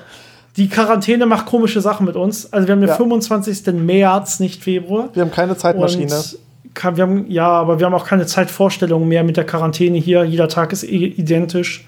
[0.57, 2.53] Die Quarantäne macht komische Sachen mit uns.
[2.53, 2.95] Also wir haben den ja.
[2.95, 3.75] 25.
[3.75, 5.09] März, nicht Februar.
[5.13, 6.05] Wir haben keine Zeitmaschine.
[6.05, 6.39] Und
[6.75, 10.25] wir haben, ja, aber wir haben auch keine Zeitvorstellung mehr mit der Quarantäne hier.
[10.25, 11.87] Jeder Tag ist identisch.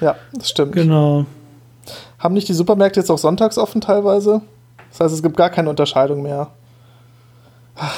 [0.00, 0.72] Ja, das stimmt.
[0.72, 1.26] Genau.
[2.18, 4.42] Haben nicht die Supermärkte jetzt auch sonntags offen teilweise?
[4.90, 6.50] Das heißt, es gibt gar keine Unterscheidung mehr.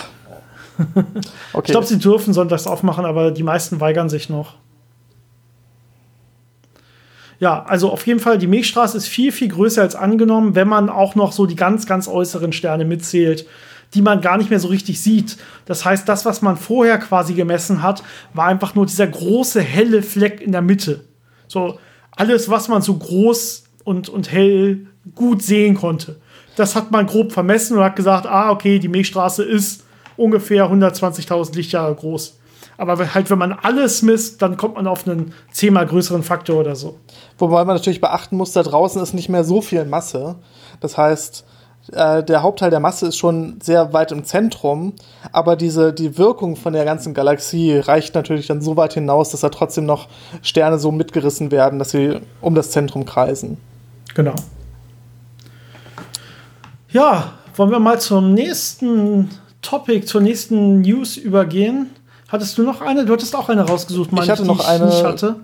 [1.52, 1.64] Okay.
[1.66, 4.54] Ich glaube, sie dürfen sonntags aufmachen, aber die meisten weigern sich noch.
[7.40, 10.88] Ja, also auf jeden Fall, die Milchstraße ist viel, viel größer als angenommen, wenn man
[10.88, 13.46] auch noch so die ganz, ganz äußeren Sterne mitzählt
[13.94, 15.36] die man gar nicht mehr so richtig sieht.
[15.64, 18.02] Das heißt, das, was man vorher quasi gemessen hat,
[18.34, 21.04] war einfach nur dieser große helle Fleck in der Mitte.
[21.46, 21.78] So
[22.10, 26.16] alles, was man so groß und, und hell gut sehen konnte.
[26.56, 29.84] Das hat man grob vermessen und hat gesagt, ah, okay, die Milchstraße ist
[30.16, 32.38] ungefähr 120.000 Lichtjahre groß.
[32.76, 36.76] Aber halt, wenn man alles misst, dann kommt man auf einen zehnmal größeren Faktor oder
[36.76, 36.98] so.
[37.36, 40.36] Wobei man natürlich beachten muss, da draußen ist nicht mehr so viel Masse.
[40.80, 41.44] Das heißt,
[41.92, 44.94] äh, der Hauptteil der Masse ist schon sehr weit im Zentrum,
[45.32, 49.40] aber diese, die Wirkung von der ganzen Galaxie reicht natürlich dann so weit hinaus, dass
[49.40, 50.08] da trotzdem noch
[50.42, 53.58] Sterne so mitgerissen werden, dass sie um das Zentrum kreisen.
[54.14, 54.34] Genau.
[56.90, 59.30] Ja, wollen wir mal zum nächsten
[59.62, 61.90] Topic, zur nächsten News übergehen?
[62.28, 63.04] Hattest du noch eine?
[63.04, 64.30] Du hattest auch eine rausgesucht, meine ich.
[64.30, 65.36] hatte ich, noch eine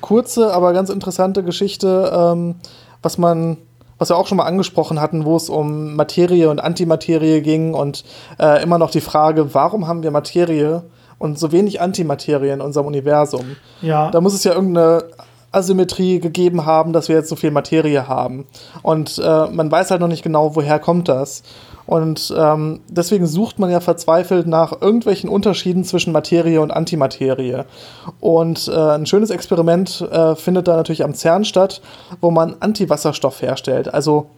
[0.00, 2.56] kurze, aber ganz interessante Geschichte, ähm,
[3.00, 3.56] was man
[4.02, 8.02] was wir auch schon mal angesprochen hatten, wo es um Materie und Antimaterie ging und
[8.40, 10.82] äh, immer noch die Frage, warum haben wir Materie
[11.20, 13.54] und so wenig Antimaterie in unserem Universum?
[13.80, 14.10] Ja.
[14.10, 15.04] Da muss es ja irgendeine
[15.52, 18.44] Asymmetrie gegeben haben, dass wir jetzt so viel Materie haben.
[18.82, 21.44] Und äh, man weiß halt noch nicht genau, woher kommt das.
[21.92, 27.64] Und ähm, deswegen sucht man ja verzweifelt nach irgendwelchen Unterschieden zwischen Materie und Antimaterie.
[28.18, 31.82] Und äh, ein schönes Experiment äh, findet da natürlich am CERN statt,
[32.22, 33.92] wo man Antiwasserstoff herstellt.
[33.92, 34.30] Also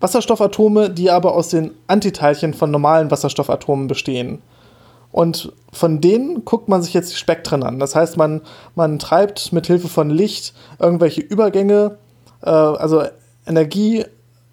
[0.00, 4.42] Wasserstoffatome, die aber aus den Antiteilchen von normalen Wasserstoffatomen bestehen.
[5.10, 7.78] Und von denen guckt man sich jetzt die Spektren an.
[7.78, 8.42] Das heißt, man,
[8.74, 11.96] man treibt mit Hilfe von Licht irgendwelche Übergänge,
[12.42, 13.04] äh, also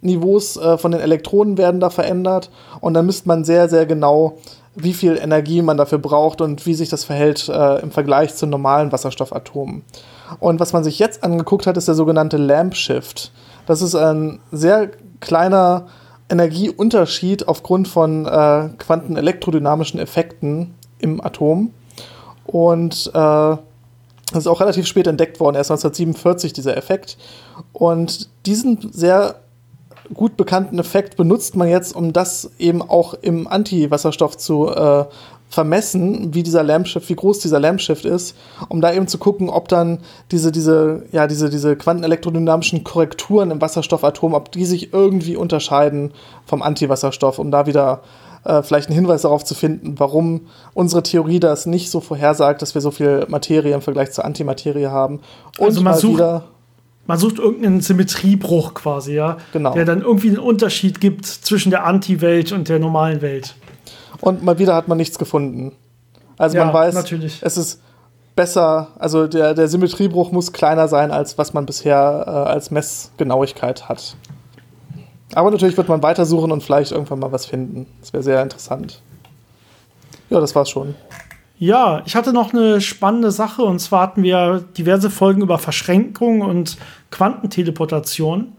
[0.01, 2.49] Energieniveaus äh, von den Elektronen werden da verändert.
[2.79, 4.37] Und dann misst man sehr, sehr genau,
[4.75, 8.45] wie viel Energie man dafür braucht und wie sich das verhält äh, im Vergleich zu
[8.45, 9.83] normalen Wasserstoffatomen.
[10.39, 13.31] Und was man sich jetzt angeguckt hat, ist der sogenannte Lamp Shift.
[13.65, 15.87] Das ist ein sehr kleiner
[16.29, 21.73] Energieunterschied aufgrund von äh, quantenelektrodynamischen Effekten im Atom.
[22.45, 23.57] Und äh,
[24.33, 27.17] das ist auch relativ spät entdeckt worden, erst 1947 dieser Effekt.
[27.73, 29.35] Und diesen sehr
[30.13, 35.05] gut bekannten Effekt benutzt man jetzt, um das eben auch im Antiwasserstoff zu äh,
[35.51, 38.35] vermessen, wie dieser Lampshift, wie groß dieser Lampshift ist,
[38.69, 39.99] um da eben zu gucken, ob dann
[40.31, 46.11] diese, diese, ja, diese, diese quantenelektrodynamischen Korrekturen im Wasserstoffatom, ob die sich irgendwie unterscheiden
[46.45, 48.01] vom Antiwasserstoff, um da wieder
[48.45, 52.73] äh, vielleicht einen Hinweis darauf zu finden, warum unsere Theorie das nicht so vorhersagt, dass
[52.73, 55.19] wir so viel Materie im Vergleich zur Antimaterie haben.
[55.57, 56.43] Und also man sucht, wieder
[57.11, 59.73] man sucht irgendeinen Symmetriebruch quasi, ja, genau.
[59.73, 63.53] der dann irgendwie einen Unterschied gibt zwischen der Anti-Welt und der normalen Welt.
[64.21, 65.73] Und mal wieder hat man nichts gefunden.
[66.37, 67.39] Also ja, man weiß, natürlich.
[67.41, 67.81] es ist
[68.37, 73.89] besser, also der, der Symmetriebruch muss kleiner sein, als was man bisher äh, als Messgenauigkeit
[73.89, 74.15] hat.
[75.33, 77.87] Aber natürlich wird man weitersuchen und vielleicht irgendwann mal was finden.
[77.99, 79.01] Das wäre sehr interessant.
[80.29, 80.95] Ja, das war's schon.
[81.61, 86.41] Ja, ich hatte noch eine spannende Sache und zwar hatten wir diverse Folgen über Verschränkung
[86.41, 86.75] und
[87.11, 88.53] Quantenteleportation.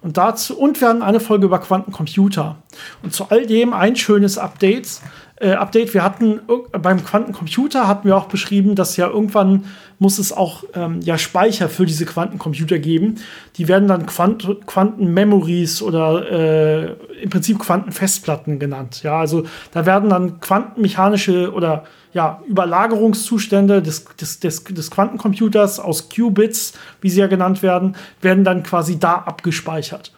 [0.00, 2.56] Und dazu, und wir hatten eine Folge über Quantencomputer.
[3.02, 5.02] Und zu all dem ein schönes Update.
[5.38, 6.40] Äh, Update, wir hatten
[6.72, 9.66] beim Quantencomputer hatten wir auch beschrieben, dass ja irgendwann
[9.98, 13.16] muss es auch ähm, ja Speicher für diese Quantencomputer geben.
[13.56, 19.02] Die werden dann Quant Quantenmemories oder äh, im Prinzip Quantenfestplatten genannt.
[19.02, 21.84] Ja, also da werden dann quantenmechanische oder
[22.16, 28.42] ja, Überlagerungszustände des, des, des, des Quantencomputers aus Qubits, wie sie ja genannt werden, werden
[28.42, 30.12] dann quasi da abgespeichert.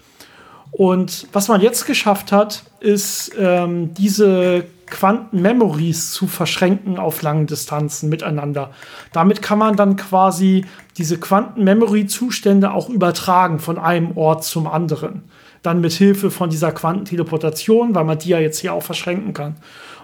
[0.70, 8.08] Und was man jetzt geschafft hat, ist ähm, diese Quantenmemories zu verschränken auf langen Distanzen
[8.08, 8.70] miteinander.
[9.12, 10.66] Damit kann man dann quasi
[10.98, 15.24] diese Quantenmemory-Zustände auch übertragen von einem Ort zum anderen.
[15.62, 19.56] Dann mit Hilfe von dieser Quantenteleportation, weil man die ja jetzt hier auch verschränken kann.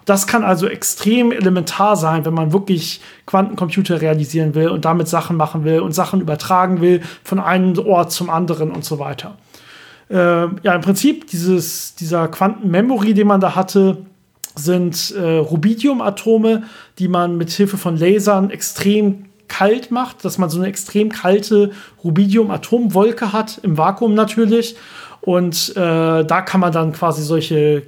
[0.04, 5.36] Das kann also extrem elementar sein, wenn man wirklich Quantencomputer realisieren will und damit Sachen
[5.36, 9.36] machen will und Sachen übertragen will von einem Ort zum anderen und so weiter.
[10.10, 13.98] Äh, ja, im Prinzip dieses, dieser Quantenmemory, den man da hatte,
[14.54, 16.64] sind äh, Rubidiumatome,
[16.98, 21.72] die man mit Hilfe von Lasern extrem kalt macht, dass man so eine extrem kalte
[22.02, 24.76] Rubidium-Atomwolke hat, im Vakuum natürlich.
[25.20, 27.82] Und äh, da kann man dann quasi solche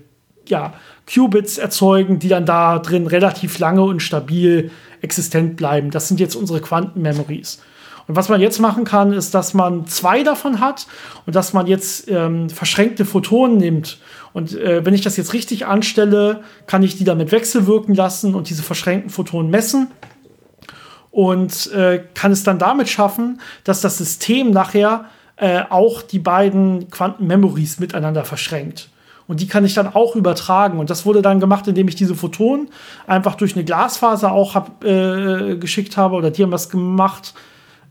[0.50, 0.74] ja,
[1.12, 5.90] Qubits erzeugen, die dann da drin relativ lange und stabil existent bleiben.
[5.90, 7.61] Das sind jetzt unsere Quantenmemories.
[8.09, 10.87] Und was man jetzt machen kann, ist, dass man zwei davon hat
[11.26, 13.98] und dass man jetzt ähm, verschränkte Photonen nimmt.
[14.32, 18.48] Und äh, wenn ich das jetzt richtig anstelle, kann ich die damit wechselwirken lassen und
[18.48, 19.88] diese verschränkten Photonen messen.
[21.11, 25.06] Und äh, kann es dann damit schaffen, dass das System nachher
[25.37, 28.90] äh, auch die beiden Quantenmemories miteinander verschränkt.
[29.28, 30.78] Und die kann ich dann auch übertragen.
[30.78, 32.68] Und das wurde dann gemacht, indem ich diese Photonen
[33.06, 36.14] einfach durch eine Glasfaser auch hab, äh, geschickt habe.
[36.16, 37.34] Oder die haben das gemacht.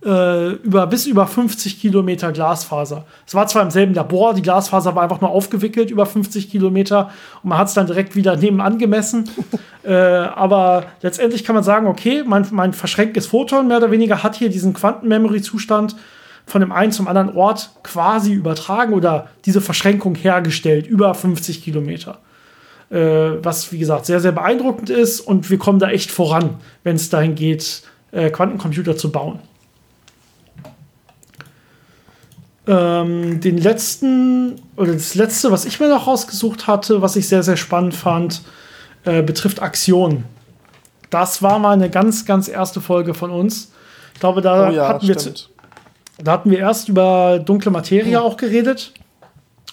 [0.05, 3.05] äh, über, bis über 50 Kilometer Glasfaser.
[3.26, 7.10] Es war zwar im selben Labor, die Glasfaser war einfach nur aufgewickelt über 50 Kilometer
[7.41, 9.30] und man hat es dann direkt wieder nebenan gemessen.
[9.84, 14.36] äh, aber letztendlich kann man sagen, okay, mein, mein verschränktes Photon mehr oder weniger hat
[14.36, 15.95] hier diesen Quantenmemory-Zustand
[16.46, 22.20] von dem einen zum anderen Ort quasi übertragen oder diese Verschränkung hergestellt über 50 Kilometer.
[22.89, 26.96] Äh, was, wie gesagt, sehr, sehr beeindruckend ist und wir kommen da echt voran, wenn
[26.96, 27.82] es dahin geht,
[28.12, 29.39] äh, Quantencomputer zu bauen.
[32.68, 37.43] Ähm, den letzten, oder das letzte, was ich mir noch rausgesucht hatte, was ich sehr,
[37.43, 38.41] sehr spannend fand,
[39.04, 40.24] äh, betrifft Aktion.
[41.10, 43.72] Das war mal eine ganz, ganz erste Folge von uns.
[44.14, 45.16] Ich glaube, da, oh ja, hatten, wir
[46.24, 48.24] da hatten wir erst über dunkle Materie hm.
[48.24, 48.93] auch geredet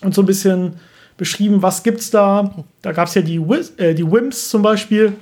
[0.02, 0.74] und so ein bisschen
[1.16, 2.52] beschrieben, was gibt's da.
[2.80, 3.36] Da gab es ja die,
[3.76, 5.12] äh, die WIMPs zum Beispiel.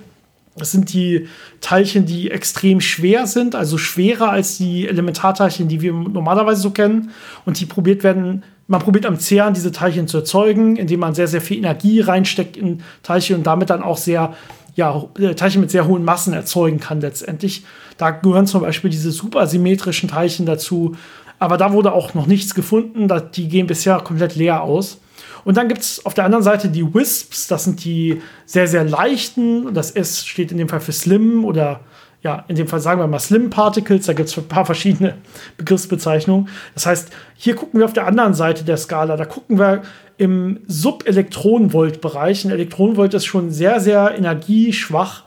[0.57, 1.29] Das sind die
[1.61, 7.11] Teilchen, die extrem schwer sind, also schwerer als die Elementarteilchen, die wir normalerweise so kennen.
[7.45, 11.29] Und die probiert werden, man probiert am CERN diese Teilchen zu erzeugen, indem man sehr,
[11.29, 14.35] sehr viel Energie reinsteckt in Teilchen und damit dann auch sehr,
[14.81, 17.65] ja, äh, Teilchen mit sehr hohen Massen erzeugen kann letztendlich.
[17.99, 20.97] Da gehören zum Beispiel diese supersymmetrischen Teilchen dazu.
[21.39, 23.09] Aber da wurde auch noch nichts gefunden.
[23.35, 24.99] Die gehen bisher komplett leer aus.
[25.45, 28.85] Und dann gibt es auf der anderen Seite die Wisps, das sind die sehr, sehr
[28.85, 29.73] leichten.
[29.73, 31.81] Das S steht in dem Fall für Slim oder
[32.23, 35.15] ja, in dem Fall sagen wir mal Slim Particles, da gibt es ein paar verschiedene
[35.57, 36.49] Begriffsbezeichnungen.
[36.75, 39.83] Das heißt, hier gucken wir auf der anderen Seite der Skala, da gucken wir
[40.19, 42.45] im Sub-Elektronenvolt-Bereich.
[42.45, 45.23] Ein Elektronenvolt ist schon sehr, sehr energieschwach.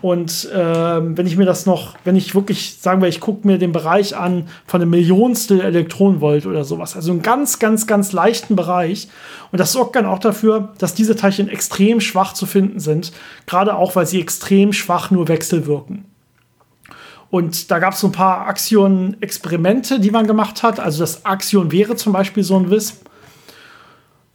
[0.00, 3.58] Und ähm, wenn ich mir das noch, wenn ich wirklich, sagen wir, ich gucke mir
[3.58, 8.56] den Bereich an von einem Millionstel Elektronenvolt oder sowas, also einen ganz, ganz, ganz leichten
[8.56, 9.08] Bereich.
[9.52, 13.12] Und das sorgt dann auch dafür, dass diese Teilchen extrem schwach zu finden sind,
[13.46, 16.06] gerade auch, weil sie extrem schwach nur wechselwirken.
[17.32, 20.78] Und da gab es so ein paar Axion-Experimente, die man gemacht hat.
[20.78, 23.06] Also das Axion wäre zum Beispiel so ein Wisp.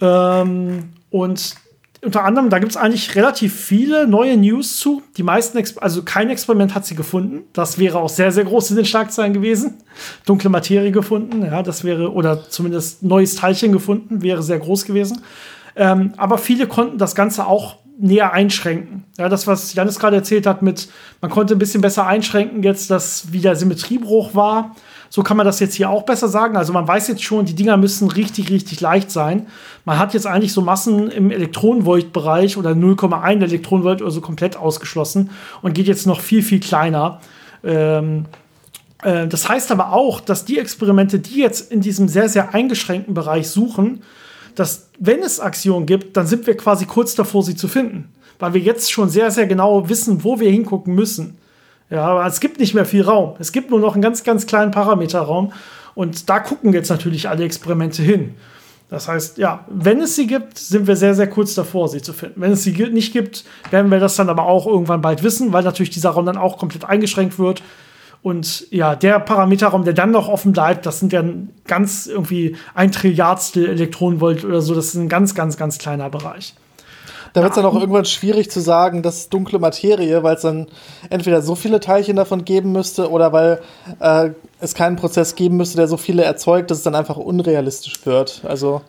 [0.01, 1.55] Ähm, und
[2.03, 5.03] unter anderem, da gibt es eigentlich relativ viele neue News zu.
[5.15, 7.43] Die meisten, Ex also kein Experiment hat sie gefunden.
[7.53, 9.75] Das wäre auch sehr, sehr groß in den Schlagzeilen gewesen.
[10.25, 15.21] Dunkle Materie gefunden, ja, das wäre, oder zumindest neues Teilchen gefunden, wäre sehr groß gewesen.
[15.75, 19.03] Ähm, aber viele konnten das Ganze auch näher einschränken.
[19.17, 20.87] Ja, das, was Janis gerade erzählt hat, mit,
[21.21, 24.75] man konnte ein bisschen besser einschränken, jetzt, dass wie der Symmetriebruch war.
[25.09, 26.57] So kann man das jetzt hier auch besser sagen.
[26.57, 29.47] Also man weiß jetzt schon, die Dinger müssen richtig, richtig leicht sein.
[29.85, 35.29] Man hat jetzt eigentlich so Massen im Elektronenvolt-Bereich oder 0,1 Elektronenvolt oder so komplett ausgeschlossen
[35.61, 37.21] und geht jetzt noch viel, viel kleiner.
[37.63, 38.25] Ähm,
[39.01, 43.13] äh, das heißt aber auch, dass die Experimente, die jetzt in diesem sehr, sehr eingeschränkten
[43.13, 44.03] Bereich suchen,
[44.57, 48.11] dass wenn es Aktionen gibt, dann sind wir quasi kurz davor, sie zu finden.
[48.39, 51.37] Weil wir jetzt schon sehr, sehr genau wissen, wo wir hingucken müssen.
[51.91, 53.35] Ja, aber es gibt nicht mehr viel Raum.
[53.39, 55.53] Es gibt nur noch einen ganz, ganz kleinen Parameterraum.
[55.93, 58.33] Und da gucken jetzt natürlich alle Experimente hin.
[58.89, 62.13] Das heißt, ja, wenn es sie gibt, sind wir sehr, sehr kurz davor, sie zu
[62.13, 62.41] finden.
[62.41, 65.63] Wenn es sie nicht gibt, werden wir das dann aber auch irgendwann bald wissen, weil
[65.63, 67.61] natürlich dieser Raum dann auch komplett eingeschränkt wird.
[68.28, 71.23] Und ja, der Parameterraum, der dann noch offen bleibt, das sind ja
[71.65, 74.75] ganz irgendwie ein Trilliardstel Elektronenvolt oder so.
[74.75, 76.53] Das ist ein ganz, ganz, ganz kleiner Bereich.
[77.32, 80.41] Da wird es dann auch irgendwann schwierig zu sagen, das ist dunkle Materie, weil es
[80.41, 80.67] dann
[81.09, 83.61] entweder so viele Teilchen davon geben müsste oder weil
[84.01, 88.05] äh, es keinen Prozess geben müsste, der so viele erzeugt, dass es dann einfach unrealistisch
[88.05, 88.41] wird.
[88.43, 88.82] Also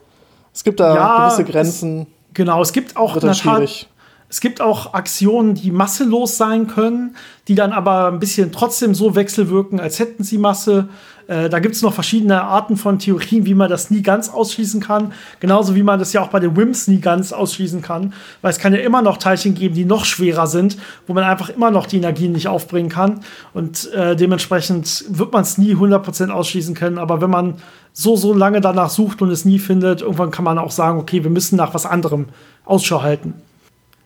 [0.52, 2.00] es gibt da ja, gewisse Grenzen.
[2.00, 3.86] Es, genau, es gibt auch dann schwierig.
[4.30, 7.16] Es gibt auch Aktionen, die masselos sein können,
[7.48, 10.90] die dann aber ein bisschen trotzdem so wechselwirken, als hätten sie Masse.
[11.28, 14.82] Äh, da gibt es noch verschiedene Arten von Theorien, wie man das nie ganz ausschließen
[14.82, 15.12] kann.
[15.40, 18.12] Genauso wie man das ja auch bei den WIMPs nie ganz ausschließen kann.
[18.42, 20.76] Weil es kann ja immer noch Teilchen geben, die noch schwerer sind,
[21.06, 23.20] wo man einfach immer noch die Energien nicht aufbringen kann.
[23.54, 26.98] Und äh, dementsprechend wird man es nie 100% ausschließen können.
[26.98, 27.54] Aber wenn man
[27.94, 31.24] so, so lange danach sucht und es nie findet, irgendwann kann man auch sagen, okay,
[31.24, 32.26] wir müssen nach was anderem
[32.66, 33.32] Ausschau halten.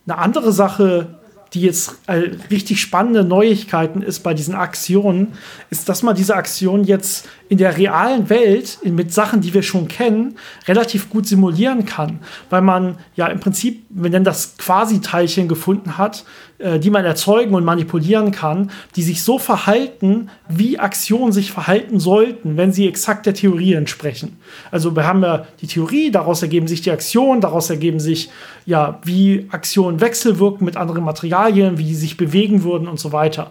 [0.06, 1.20] Eine andere Sache,
[1.54, 5.34] die jetzt äh, richtig spannende Neuigkeiten ist bei diesen Aktionen,
[5.70, 9.86] ist, dass man diese Aktion jetzt in der realen Welt mit Sachen, die wir schon
[9.86, 10.36] kennen,
[10.66, 16.24] relativ gut simulieren kann, weil man ja im Prinzip, wir nennen das Quasi-Teilchen gefunden hat,
[16.56, 22.00] äh, die man erzeugen und manipulieren kann, die sich so verhalten, wie Aktionen sich verhalten
[22.00, 24.38] sollten, wenn sie exakt der Theorie entsprechen.
[24.70, 28.30] Also wir haben ja die Theorie, daraus ergeben sich die Aktionen, daraus ergeben sich
[28.64, 33.50] ja, wie Aktionen wechselwirken mit anderen Materialien, wie sie sich bewegen würden und so weiter.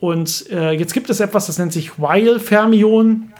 [0.00, 3.32] Und äh, jetzt gibt es etwas, das nennt sich Weil-Fermionen.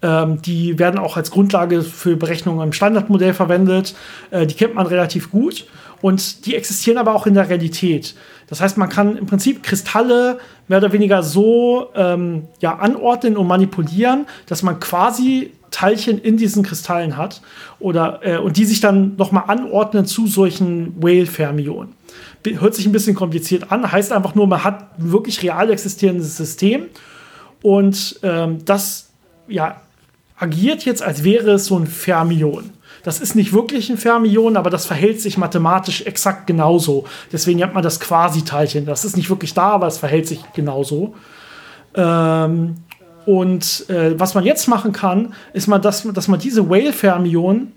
[0.00, 3.94] Ähm, die werden auch als Grundlage für Berechnungen im Standardmodell verwendet.
[4.30, 5.66] Äh, die kennt man relativ gut
[6.00, 8.14] und die existieren aber auch in der Realität.
[8.48, 13.46] Das heißt, man kann im Prinzip Kristalle mehr oder weniger so ähm, ja, anordnen und
[13.46, 17.42] manipulieren, dass man quasi Teilchen in diesen Kristallen hat
[17.80, 21.94] oder äh, und die sich dann nochmal anordnen zu solchen Whale-Fermionen.
[22.44, 26.86] Hört sich ein bisschen kompliziert an, heißt einfach nur, man hat wirklich real existierendes System
[27.62, 29.10] und ähm, das
[29.48, 29.80] ja,
[30.36, 32.70] agiert jetzt, als wäre es so ein Fermion.
[33.02, 37.04] Das ist nicht wirklich ein Fermion, aber das verhält sich mathematisch exakt genauso.
[37.32, 38.86] Deswegen hat man das Quasi-Teilchen.
[38.86, 41.14] Das ist nicht wirklich da, aber es verhält sich genauso.
[41.94, 42.76] Ähm,
[43.26, 47.72] und äh, was man jetzt machen kann, ist mal, dass, dass man diese Whale-Fermionen,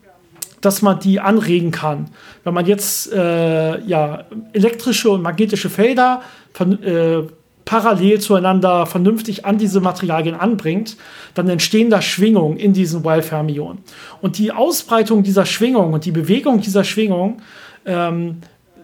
[0.62, 2.10] dass man die anregen kann.
[2.44, 4.24] Wenn man jetzt äh, ja,
[4.54, 6.22] elektrische und magnetische Felder
[6.54, 7.24] von, äh,
[7.66, 10.98] parallel zueinander vernünftig an diese Materialien anbringt,
[11.34, 13.80] dann entstehen da Schwingungen in diesen Wildfermionen.
[14.22, 17.42] Und die Ausbreitung dieser Schwingung und die Bewegung dieser Schwingung
[17.86, 18.38] ähm,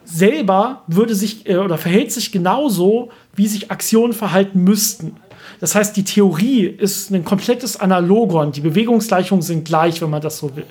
[0.03, 5.15] selber würde sich äh, oder verhält sich genauso, wie sich Aktionen verhalten müssten.
[5.61, 8.51] Das heißt, die Theorie ist ein komplettes Analogon.
[8.51, 10.65] Die Bewegungsgleichungen sind gleich, wenn man das so will.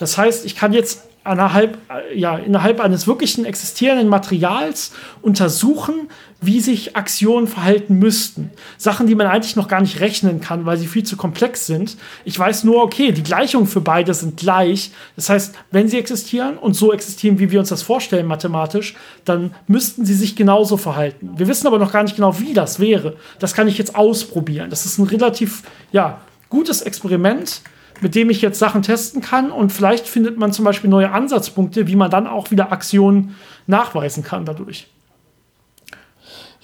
[0.00, 6.08] Das heißt, ich kann jetzt innerhalb, äh, ja, innerhalb eines wirklichen existierenden Materials untersuchen,
[6.40, 8.50] wie sich Aktionen verhalten müssten.
[8.76, 11.96] Sachen, die man eigentlich noch gar nicht rechnen kann, weil sie viel zu komplex sind.
[12.24, 14.90] Ich weiß nur, okay, die Gleichungen für beide sind gleich.
[15.16, 18.94] Das heißt, wenn sie existieren und so existieren, wie wir uns das vorstellen mathematisch,
[19.24, 21.30] dann müssten sie sich genauso verhalten.
[21.36, 23.16] Wir wissen aber noch gar nicht genau, wie das wäre.
[23.38, 24.68] Das kann ich jetzt ausprobieren.
[24.68, 25.62] Das ist ein relativ,
[25.92, 26.20] ja,
[26.50, 27.62] gutes Experiment
[28.00, 31.86] mit dem ich jetzt Sachen testen kann und vielleicht findet man zum Beispiel neue Ansatzpunkte,
[31.86, 33.36] wie man dann auch wieder Aktionen
[33.66, 34.88] nachweisen kann dadurch.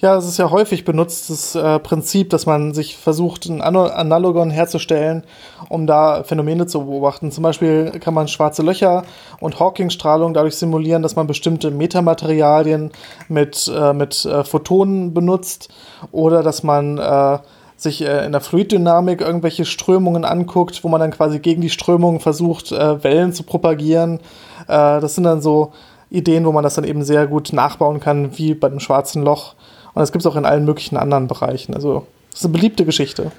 [0.01, 5.23] Ja, es ist ja häufig benutztes äh, Prinzip, dass man sich versucht, ein Analogon herzustellen,
[5.69, 7.31] um da Phänomene zu beobachten.
[7.31, 9.03] Zum Beispiel kann man schwarze Löcher
[9.39, 12.89] und Hawking-Strahlung dadurch simulieren, dass man bestimmte Metamaterialien
[13.27, 15.69] mit, äh, mit äh, Photonen benutzt
[16.11, 17.37] oder dass man äh,
[17.81, 22.19] sich äh, in der Fluiddynamik irgendwelche Strömungen anguckt, wo man dann quasi gegen die Strömungen
[22.19, 24.19] versucht, äh, Wellen zu propagieren.
[24.67, 25.73] Äh, das sind dann so
[26.11, 29.55] Ideen, wo man das dann eben sehr gut nachbauen kann, wie bei dem schwarzen Loch.
[29.93, 31.73] Und das gibt es auch in allen möglichen anderen Bereichen.
[31.73, 33.31] Also, das ist eine beliebte Geschichte.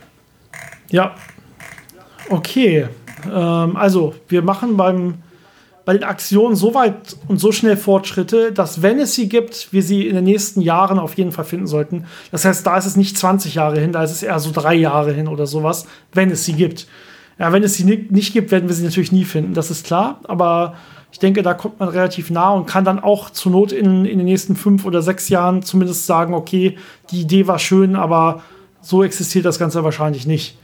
[0.90, 1.14] Ja.
[2.28, 2.88] Okay.
[3.32, 5.22] Ähm, also, wir machen beim
[5.85, 9.83] bei den Aktionen so weit und so schnell Fortschritte, dass wenn es sie gibt, wir
[9.83, 12.05] sie in den nächsten Jahren auf jeden Fall finden sollten.
[12.30, 14.74] Das heißt, da ist es nicht 20 Jahre hin, da ist es eher so drei
[14.74, 16.87] Jahre hin oder sowas, wenn es sie gibt.
[17.39, 20.20] Ja, wenn es sie nicht gibt, werden wir sie natürlich nie finden, das ist klar.
[20.24, 20.74] Aber
[21.11, 24.18] ich denke, da kommt man relativ nah und kann dann auch zur Not in, in
[24.18, 26.76] den nächsten fünf oder sechs Jahren zumindest sagen, okay,
[27.11, 28.43] die Idee war schön, aber
[28.80, 30.57] so existiert das Ganze wahrscheinlich nicht.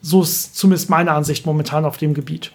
[0.00, 2.52] So ist zumindest meine Ansicht momentan auf dem Gebiet.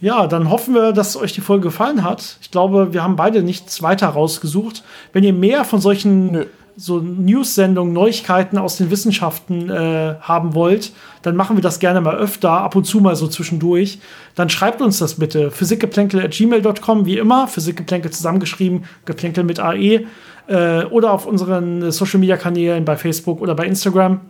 [0.00, 2.36] Ja, dann hoffen wir, dass euch die Folge gefallen hat.
[2.42, 4.84] Ich glaube, wir haben beide nichts weiter rausgesucht.
[5.12, 6.46] Wenn ihr mehr von solchen Nö.
[6.76, 10.92] so News-Sendungen, Neuigkeiten aus den Wissenschaften äh, haben wollt,
[11.22, 13.98] dann machen wir das gerne mal öfter, ab und zu mal so zwischendurch.
[14.34, 15.50] Dann schreibt uns das bitte.
[15.50, 17.48] physikgeplänkel.gmail.com, wie immer.
[17.48, 20.04] Physikgeplänkel zusammengeschrieben, geplänkel mit AE.
[20.46, 24.20] Äh, oder auf unseren Social-Media-Kanälen bei Facebook oder bei Instagram.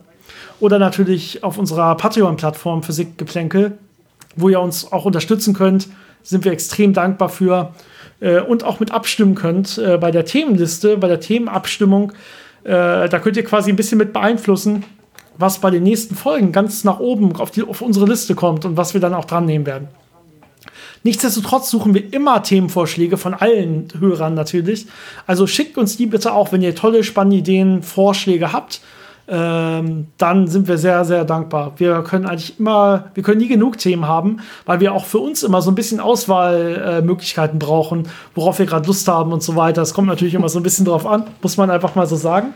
[0.60, 3.78] Oder natürlich auf unserer Patreon-Plattform Physikgeplänkel
[4.36, 5.88] wo ihr uns auch unterstützen könnt.
[6.22, 7.72] Sind wir extrem dankbar für.
[8.20, 12.12] Äh, und auch mit abstimmen könnt äh, bei der Themenliste, bei der Themenabstimmung.
[12.64, 14.84] Äh, da könnt ihr quasi ein bisschen mit beeinflussen,
[15.38, 18.76] was bei den nächsten Folgen ganz nach oben auf, die, auf unsere Liste kommt und
[18.76, 19.88] was wir dann auch dran nehmen werden.
[21.04, 24.86] Nichtsdestotrotz suchen wir immer Themenvorschläge von allen Hörern natürlich.
[25.26, 28.80] Also schickt uns die bitte auch, wenn ihr tolle, spannende Ideen, Vorschläge habt
[29.28, 31.72] ähm, dann sind wir sehr, sehr dankbar.
[31.76, 35.42] Wir können eigentlich immer, wir können nie genug Themen haben, weil wir auch für uns
[35.42, 39.82] immer so ein bisschen Auswahlmöglichkeiten äh, brauchen, worauf wir gerade Lust haben und so weiter.
[39.82, 42.54] Es kommt natürlich immer so ein bisschen drauf an, muss man einfach mal so sagen.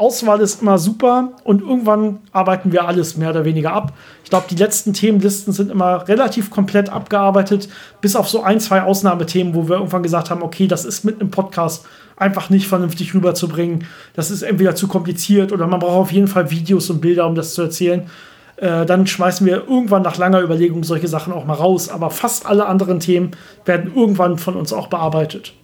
[0.00, 3.92] Auswahl ist immer super und irgendwann arbeiten wir alles mehr oder weniger ab.
[4.24, 7.68] Ich glaube, die letzten Themenlisten sind immer relativ komplett abgearbeitet,
[8.00, 11.20] bis auf so ein, zwei Ausnahmethemen, wo wir irgendwann gesagt haben, okay, das ist mit
[11.20, 11.84] einem Podcast
[12.16, 13.84] einfach nicht vernünftig rüberzubringen.
[14.14, 17.34] Das ist entweder zu kompliziert oder man braucht auf jeden Fall Videos und Bilder, um
[17.34, 18.08] das zu erzählen.
[18.56, 21.88] Äh, dann schmeißen wir irgendwann nach langer Überlegung solche Sachen auch mal raus.
[21.88, 23.32] Aber fast alle anderen Themen
[23.64, 25.54] werden irgendwann von uns auch bearbeitet.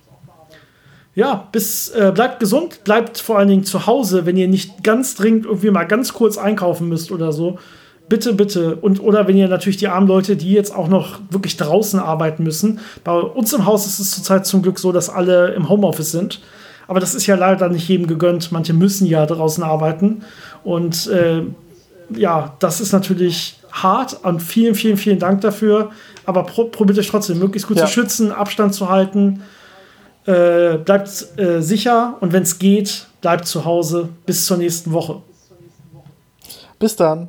[1.16, 5.16] Ja, bis äh, bleibt gesund, bleibt vor allen Dingen zu Hause, wenn ihr nicht ganz
[5.16, 7.58] dringend irgendwie mal ganz kurz einkaufen müsst oder so
[8.08, 8.76] bitte, bitte.
[8.76, 12.42] Und oder wenn ihr natürlich die armen Leute, die jetzt auch noch wirklich draußen arbeiten
[12.42, 12.80] müssen.
[13.04, 16.40] Bei uns im Haus ist es zurzeit zum Glück so, dass alle im Homeoffice sind.
[16.88, 18.52] Aber das ist ja leider nicht jedem gegönnt.
[18.52, 20.22] Manche müssen ja draußen arbeiten.
[20.62, 21.42] Und äh,
[22.14, 25.90] ja, das ist natürlich hart und vielen, vielen, vielen Dank dafür.
[26.24, 27.86] Aber pro probiert euch trotzdem möglichst gut ja.
[27.86, 29.42] zu schützen, Abstand zu halten.
[30.26, 35.22] Äh, bleibt äh, sicher und wenn es geht, bleibt zu Hause bis zur nächsten Woche.
[36.80, 37.28] Bis dann.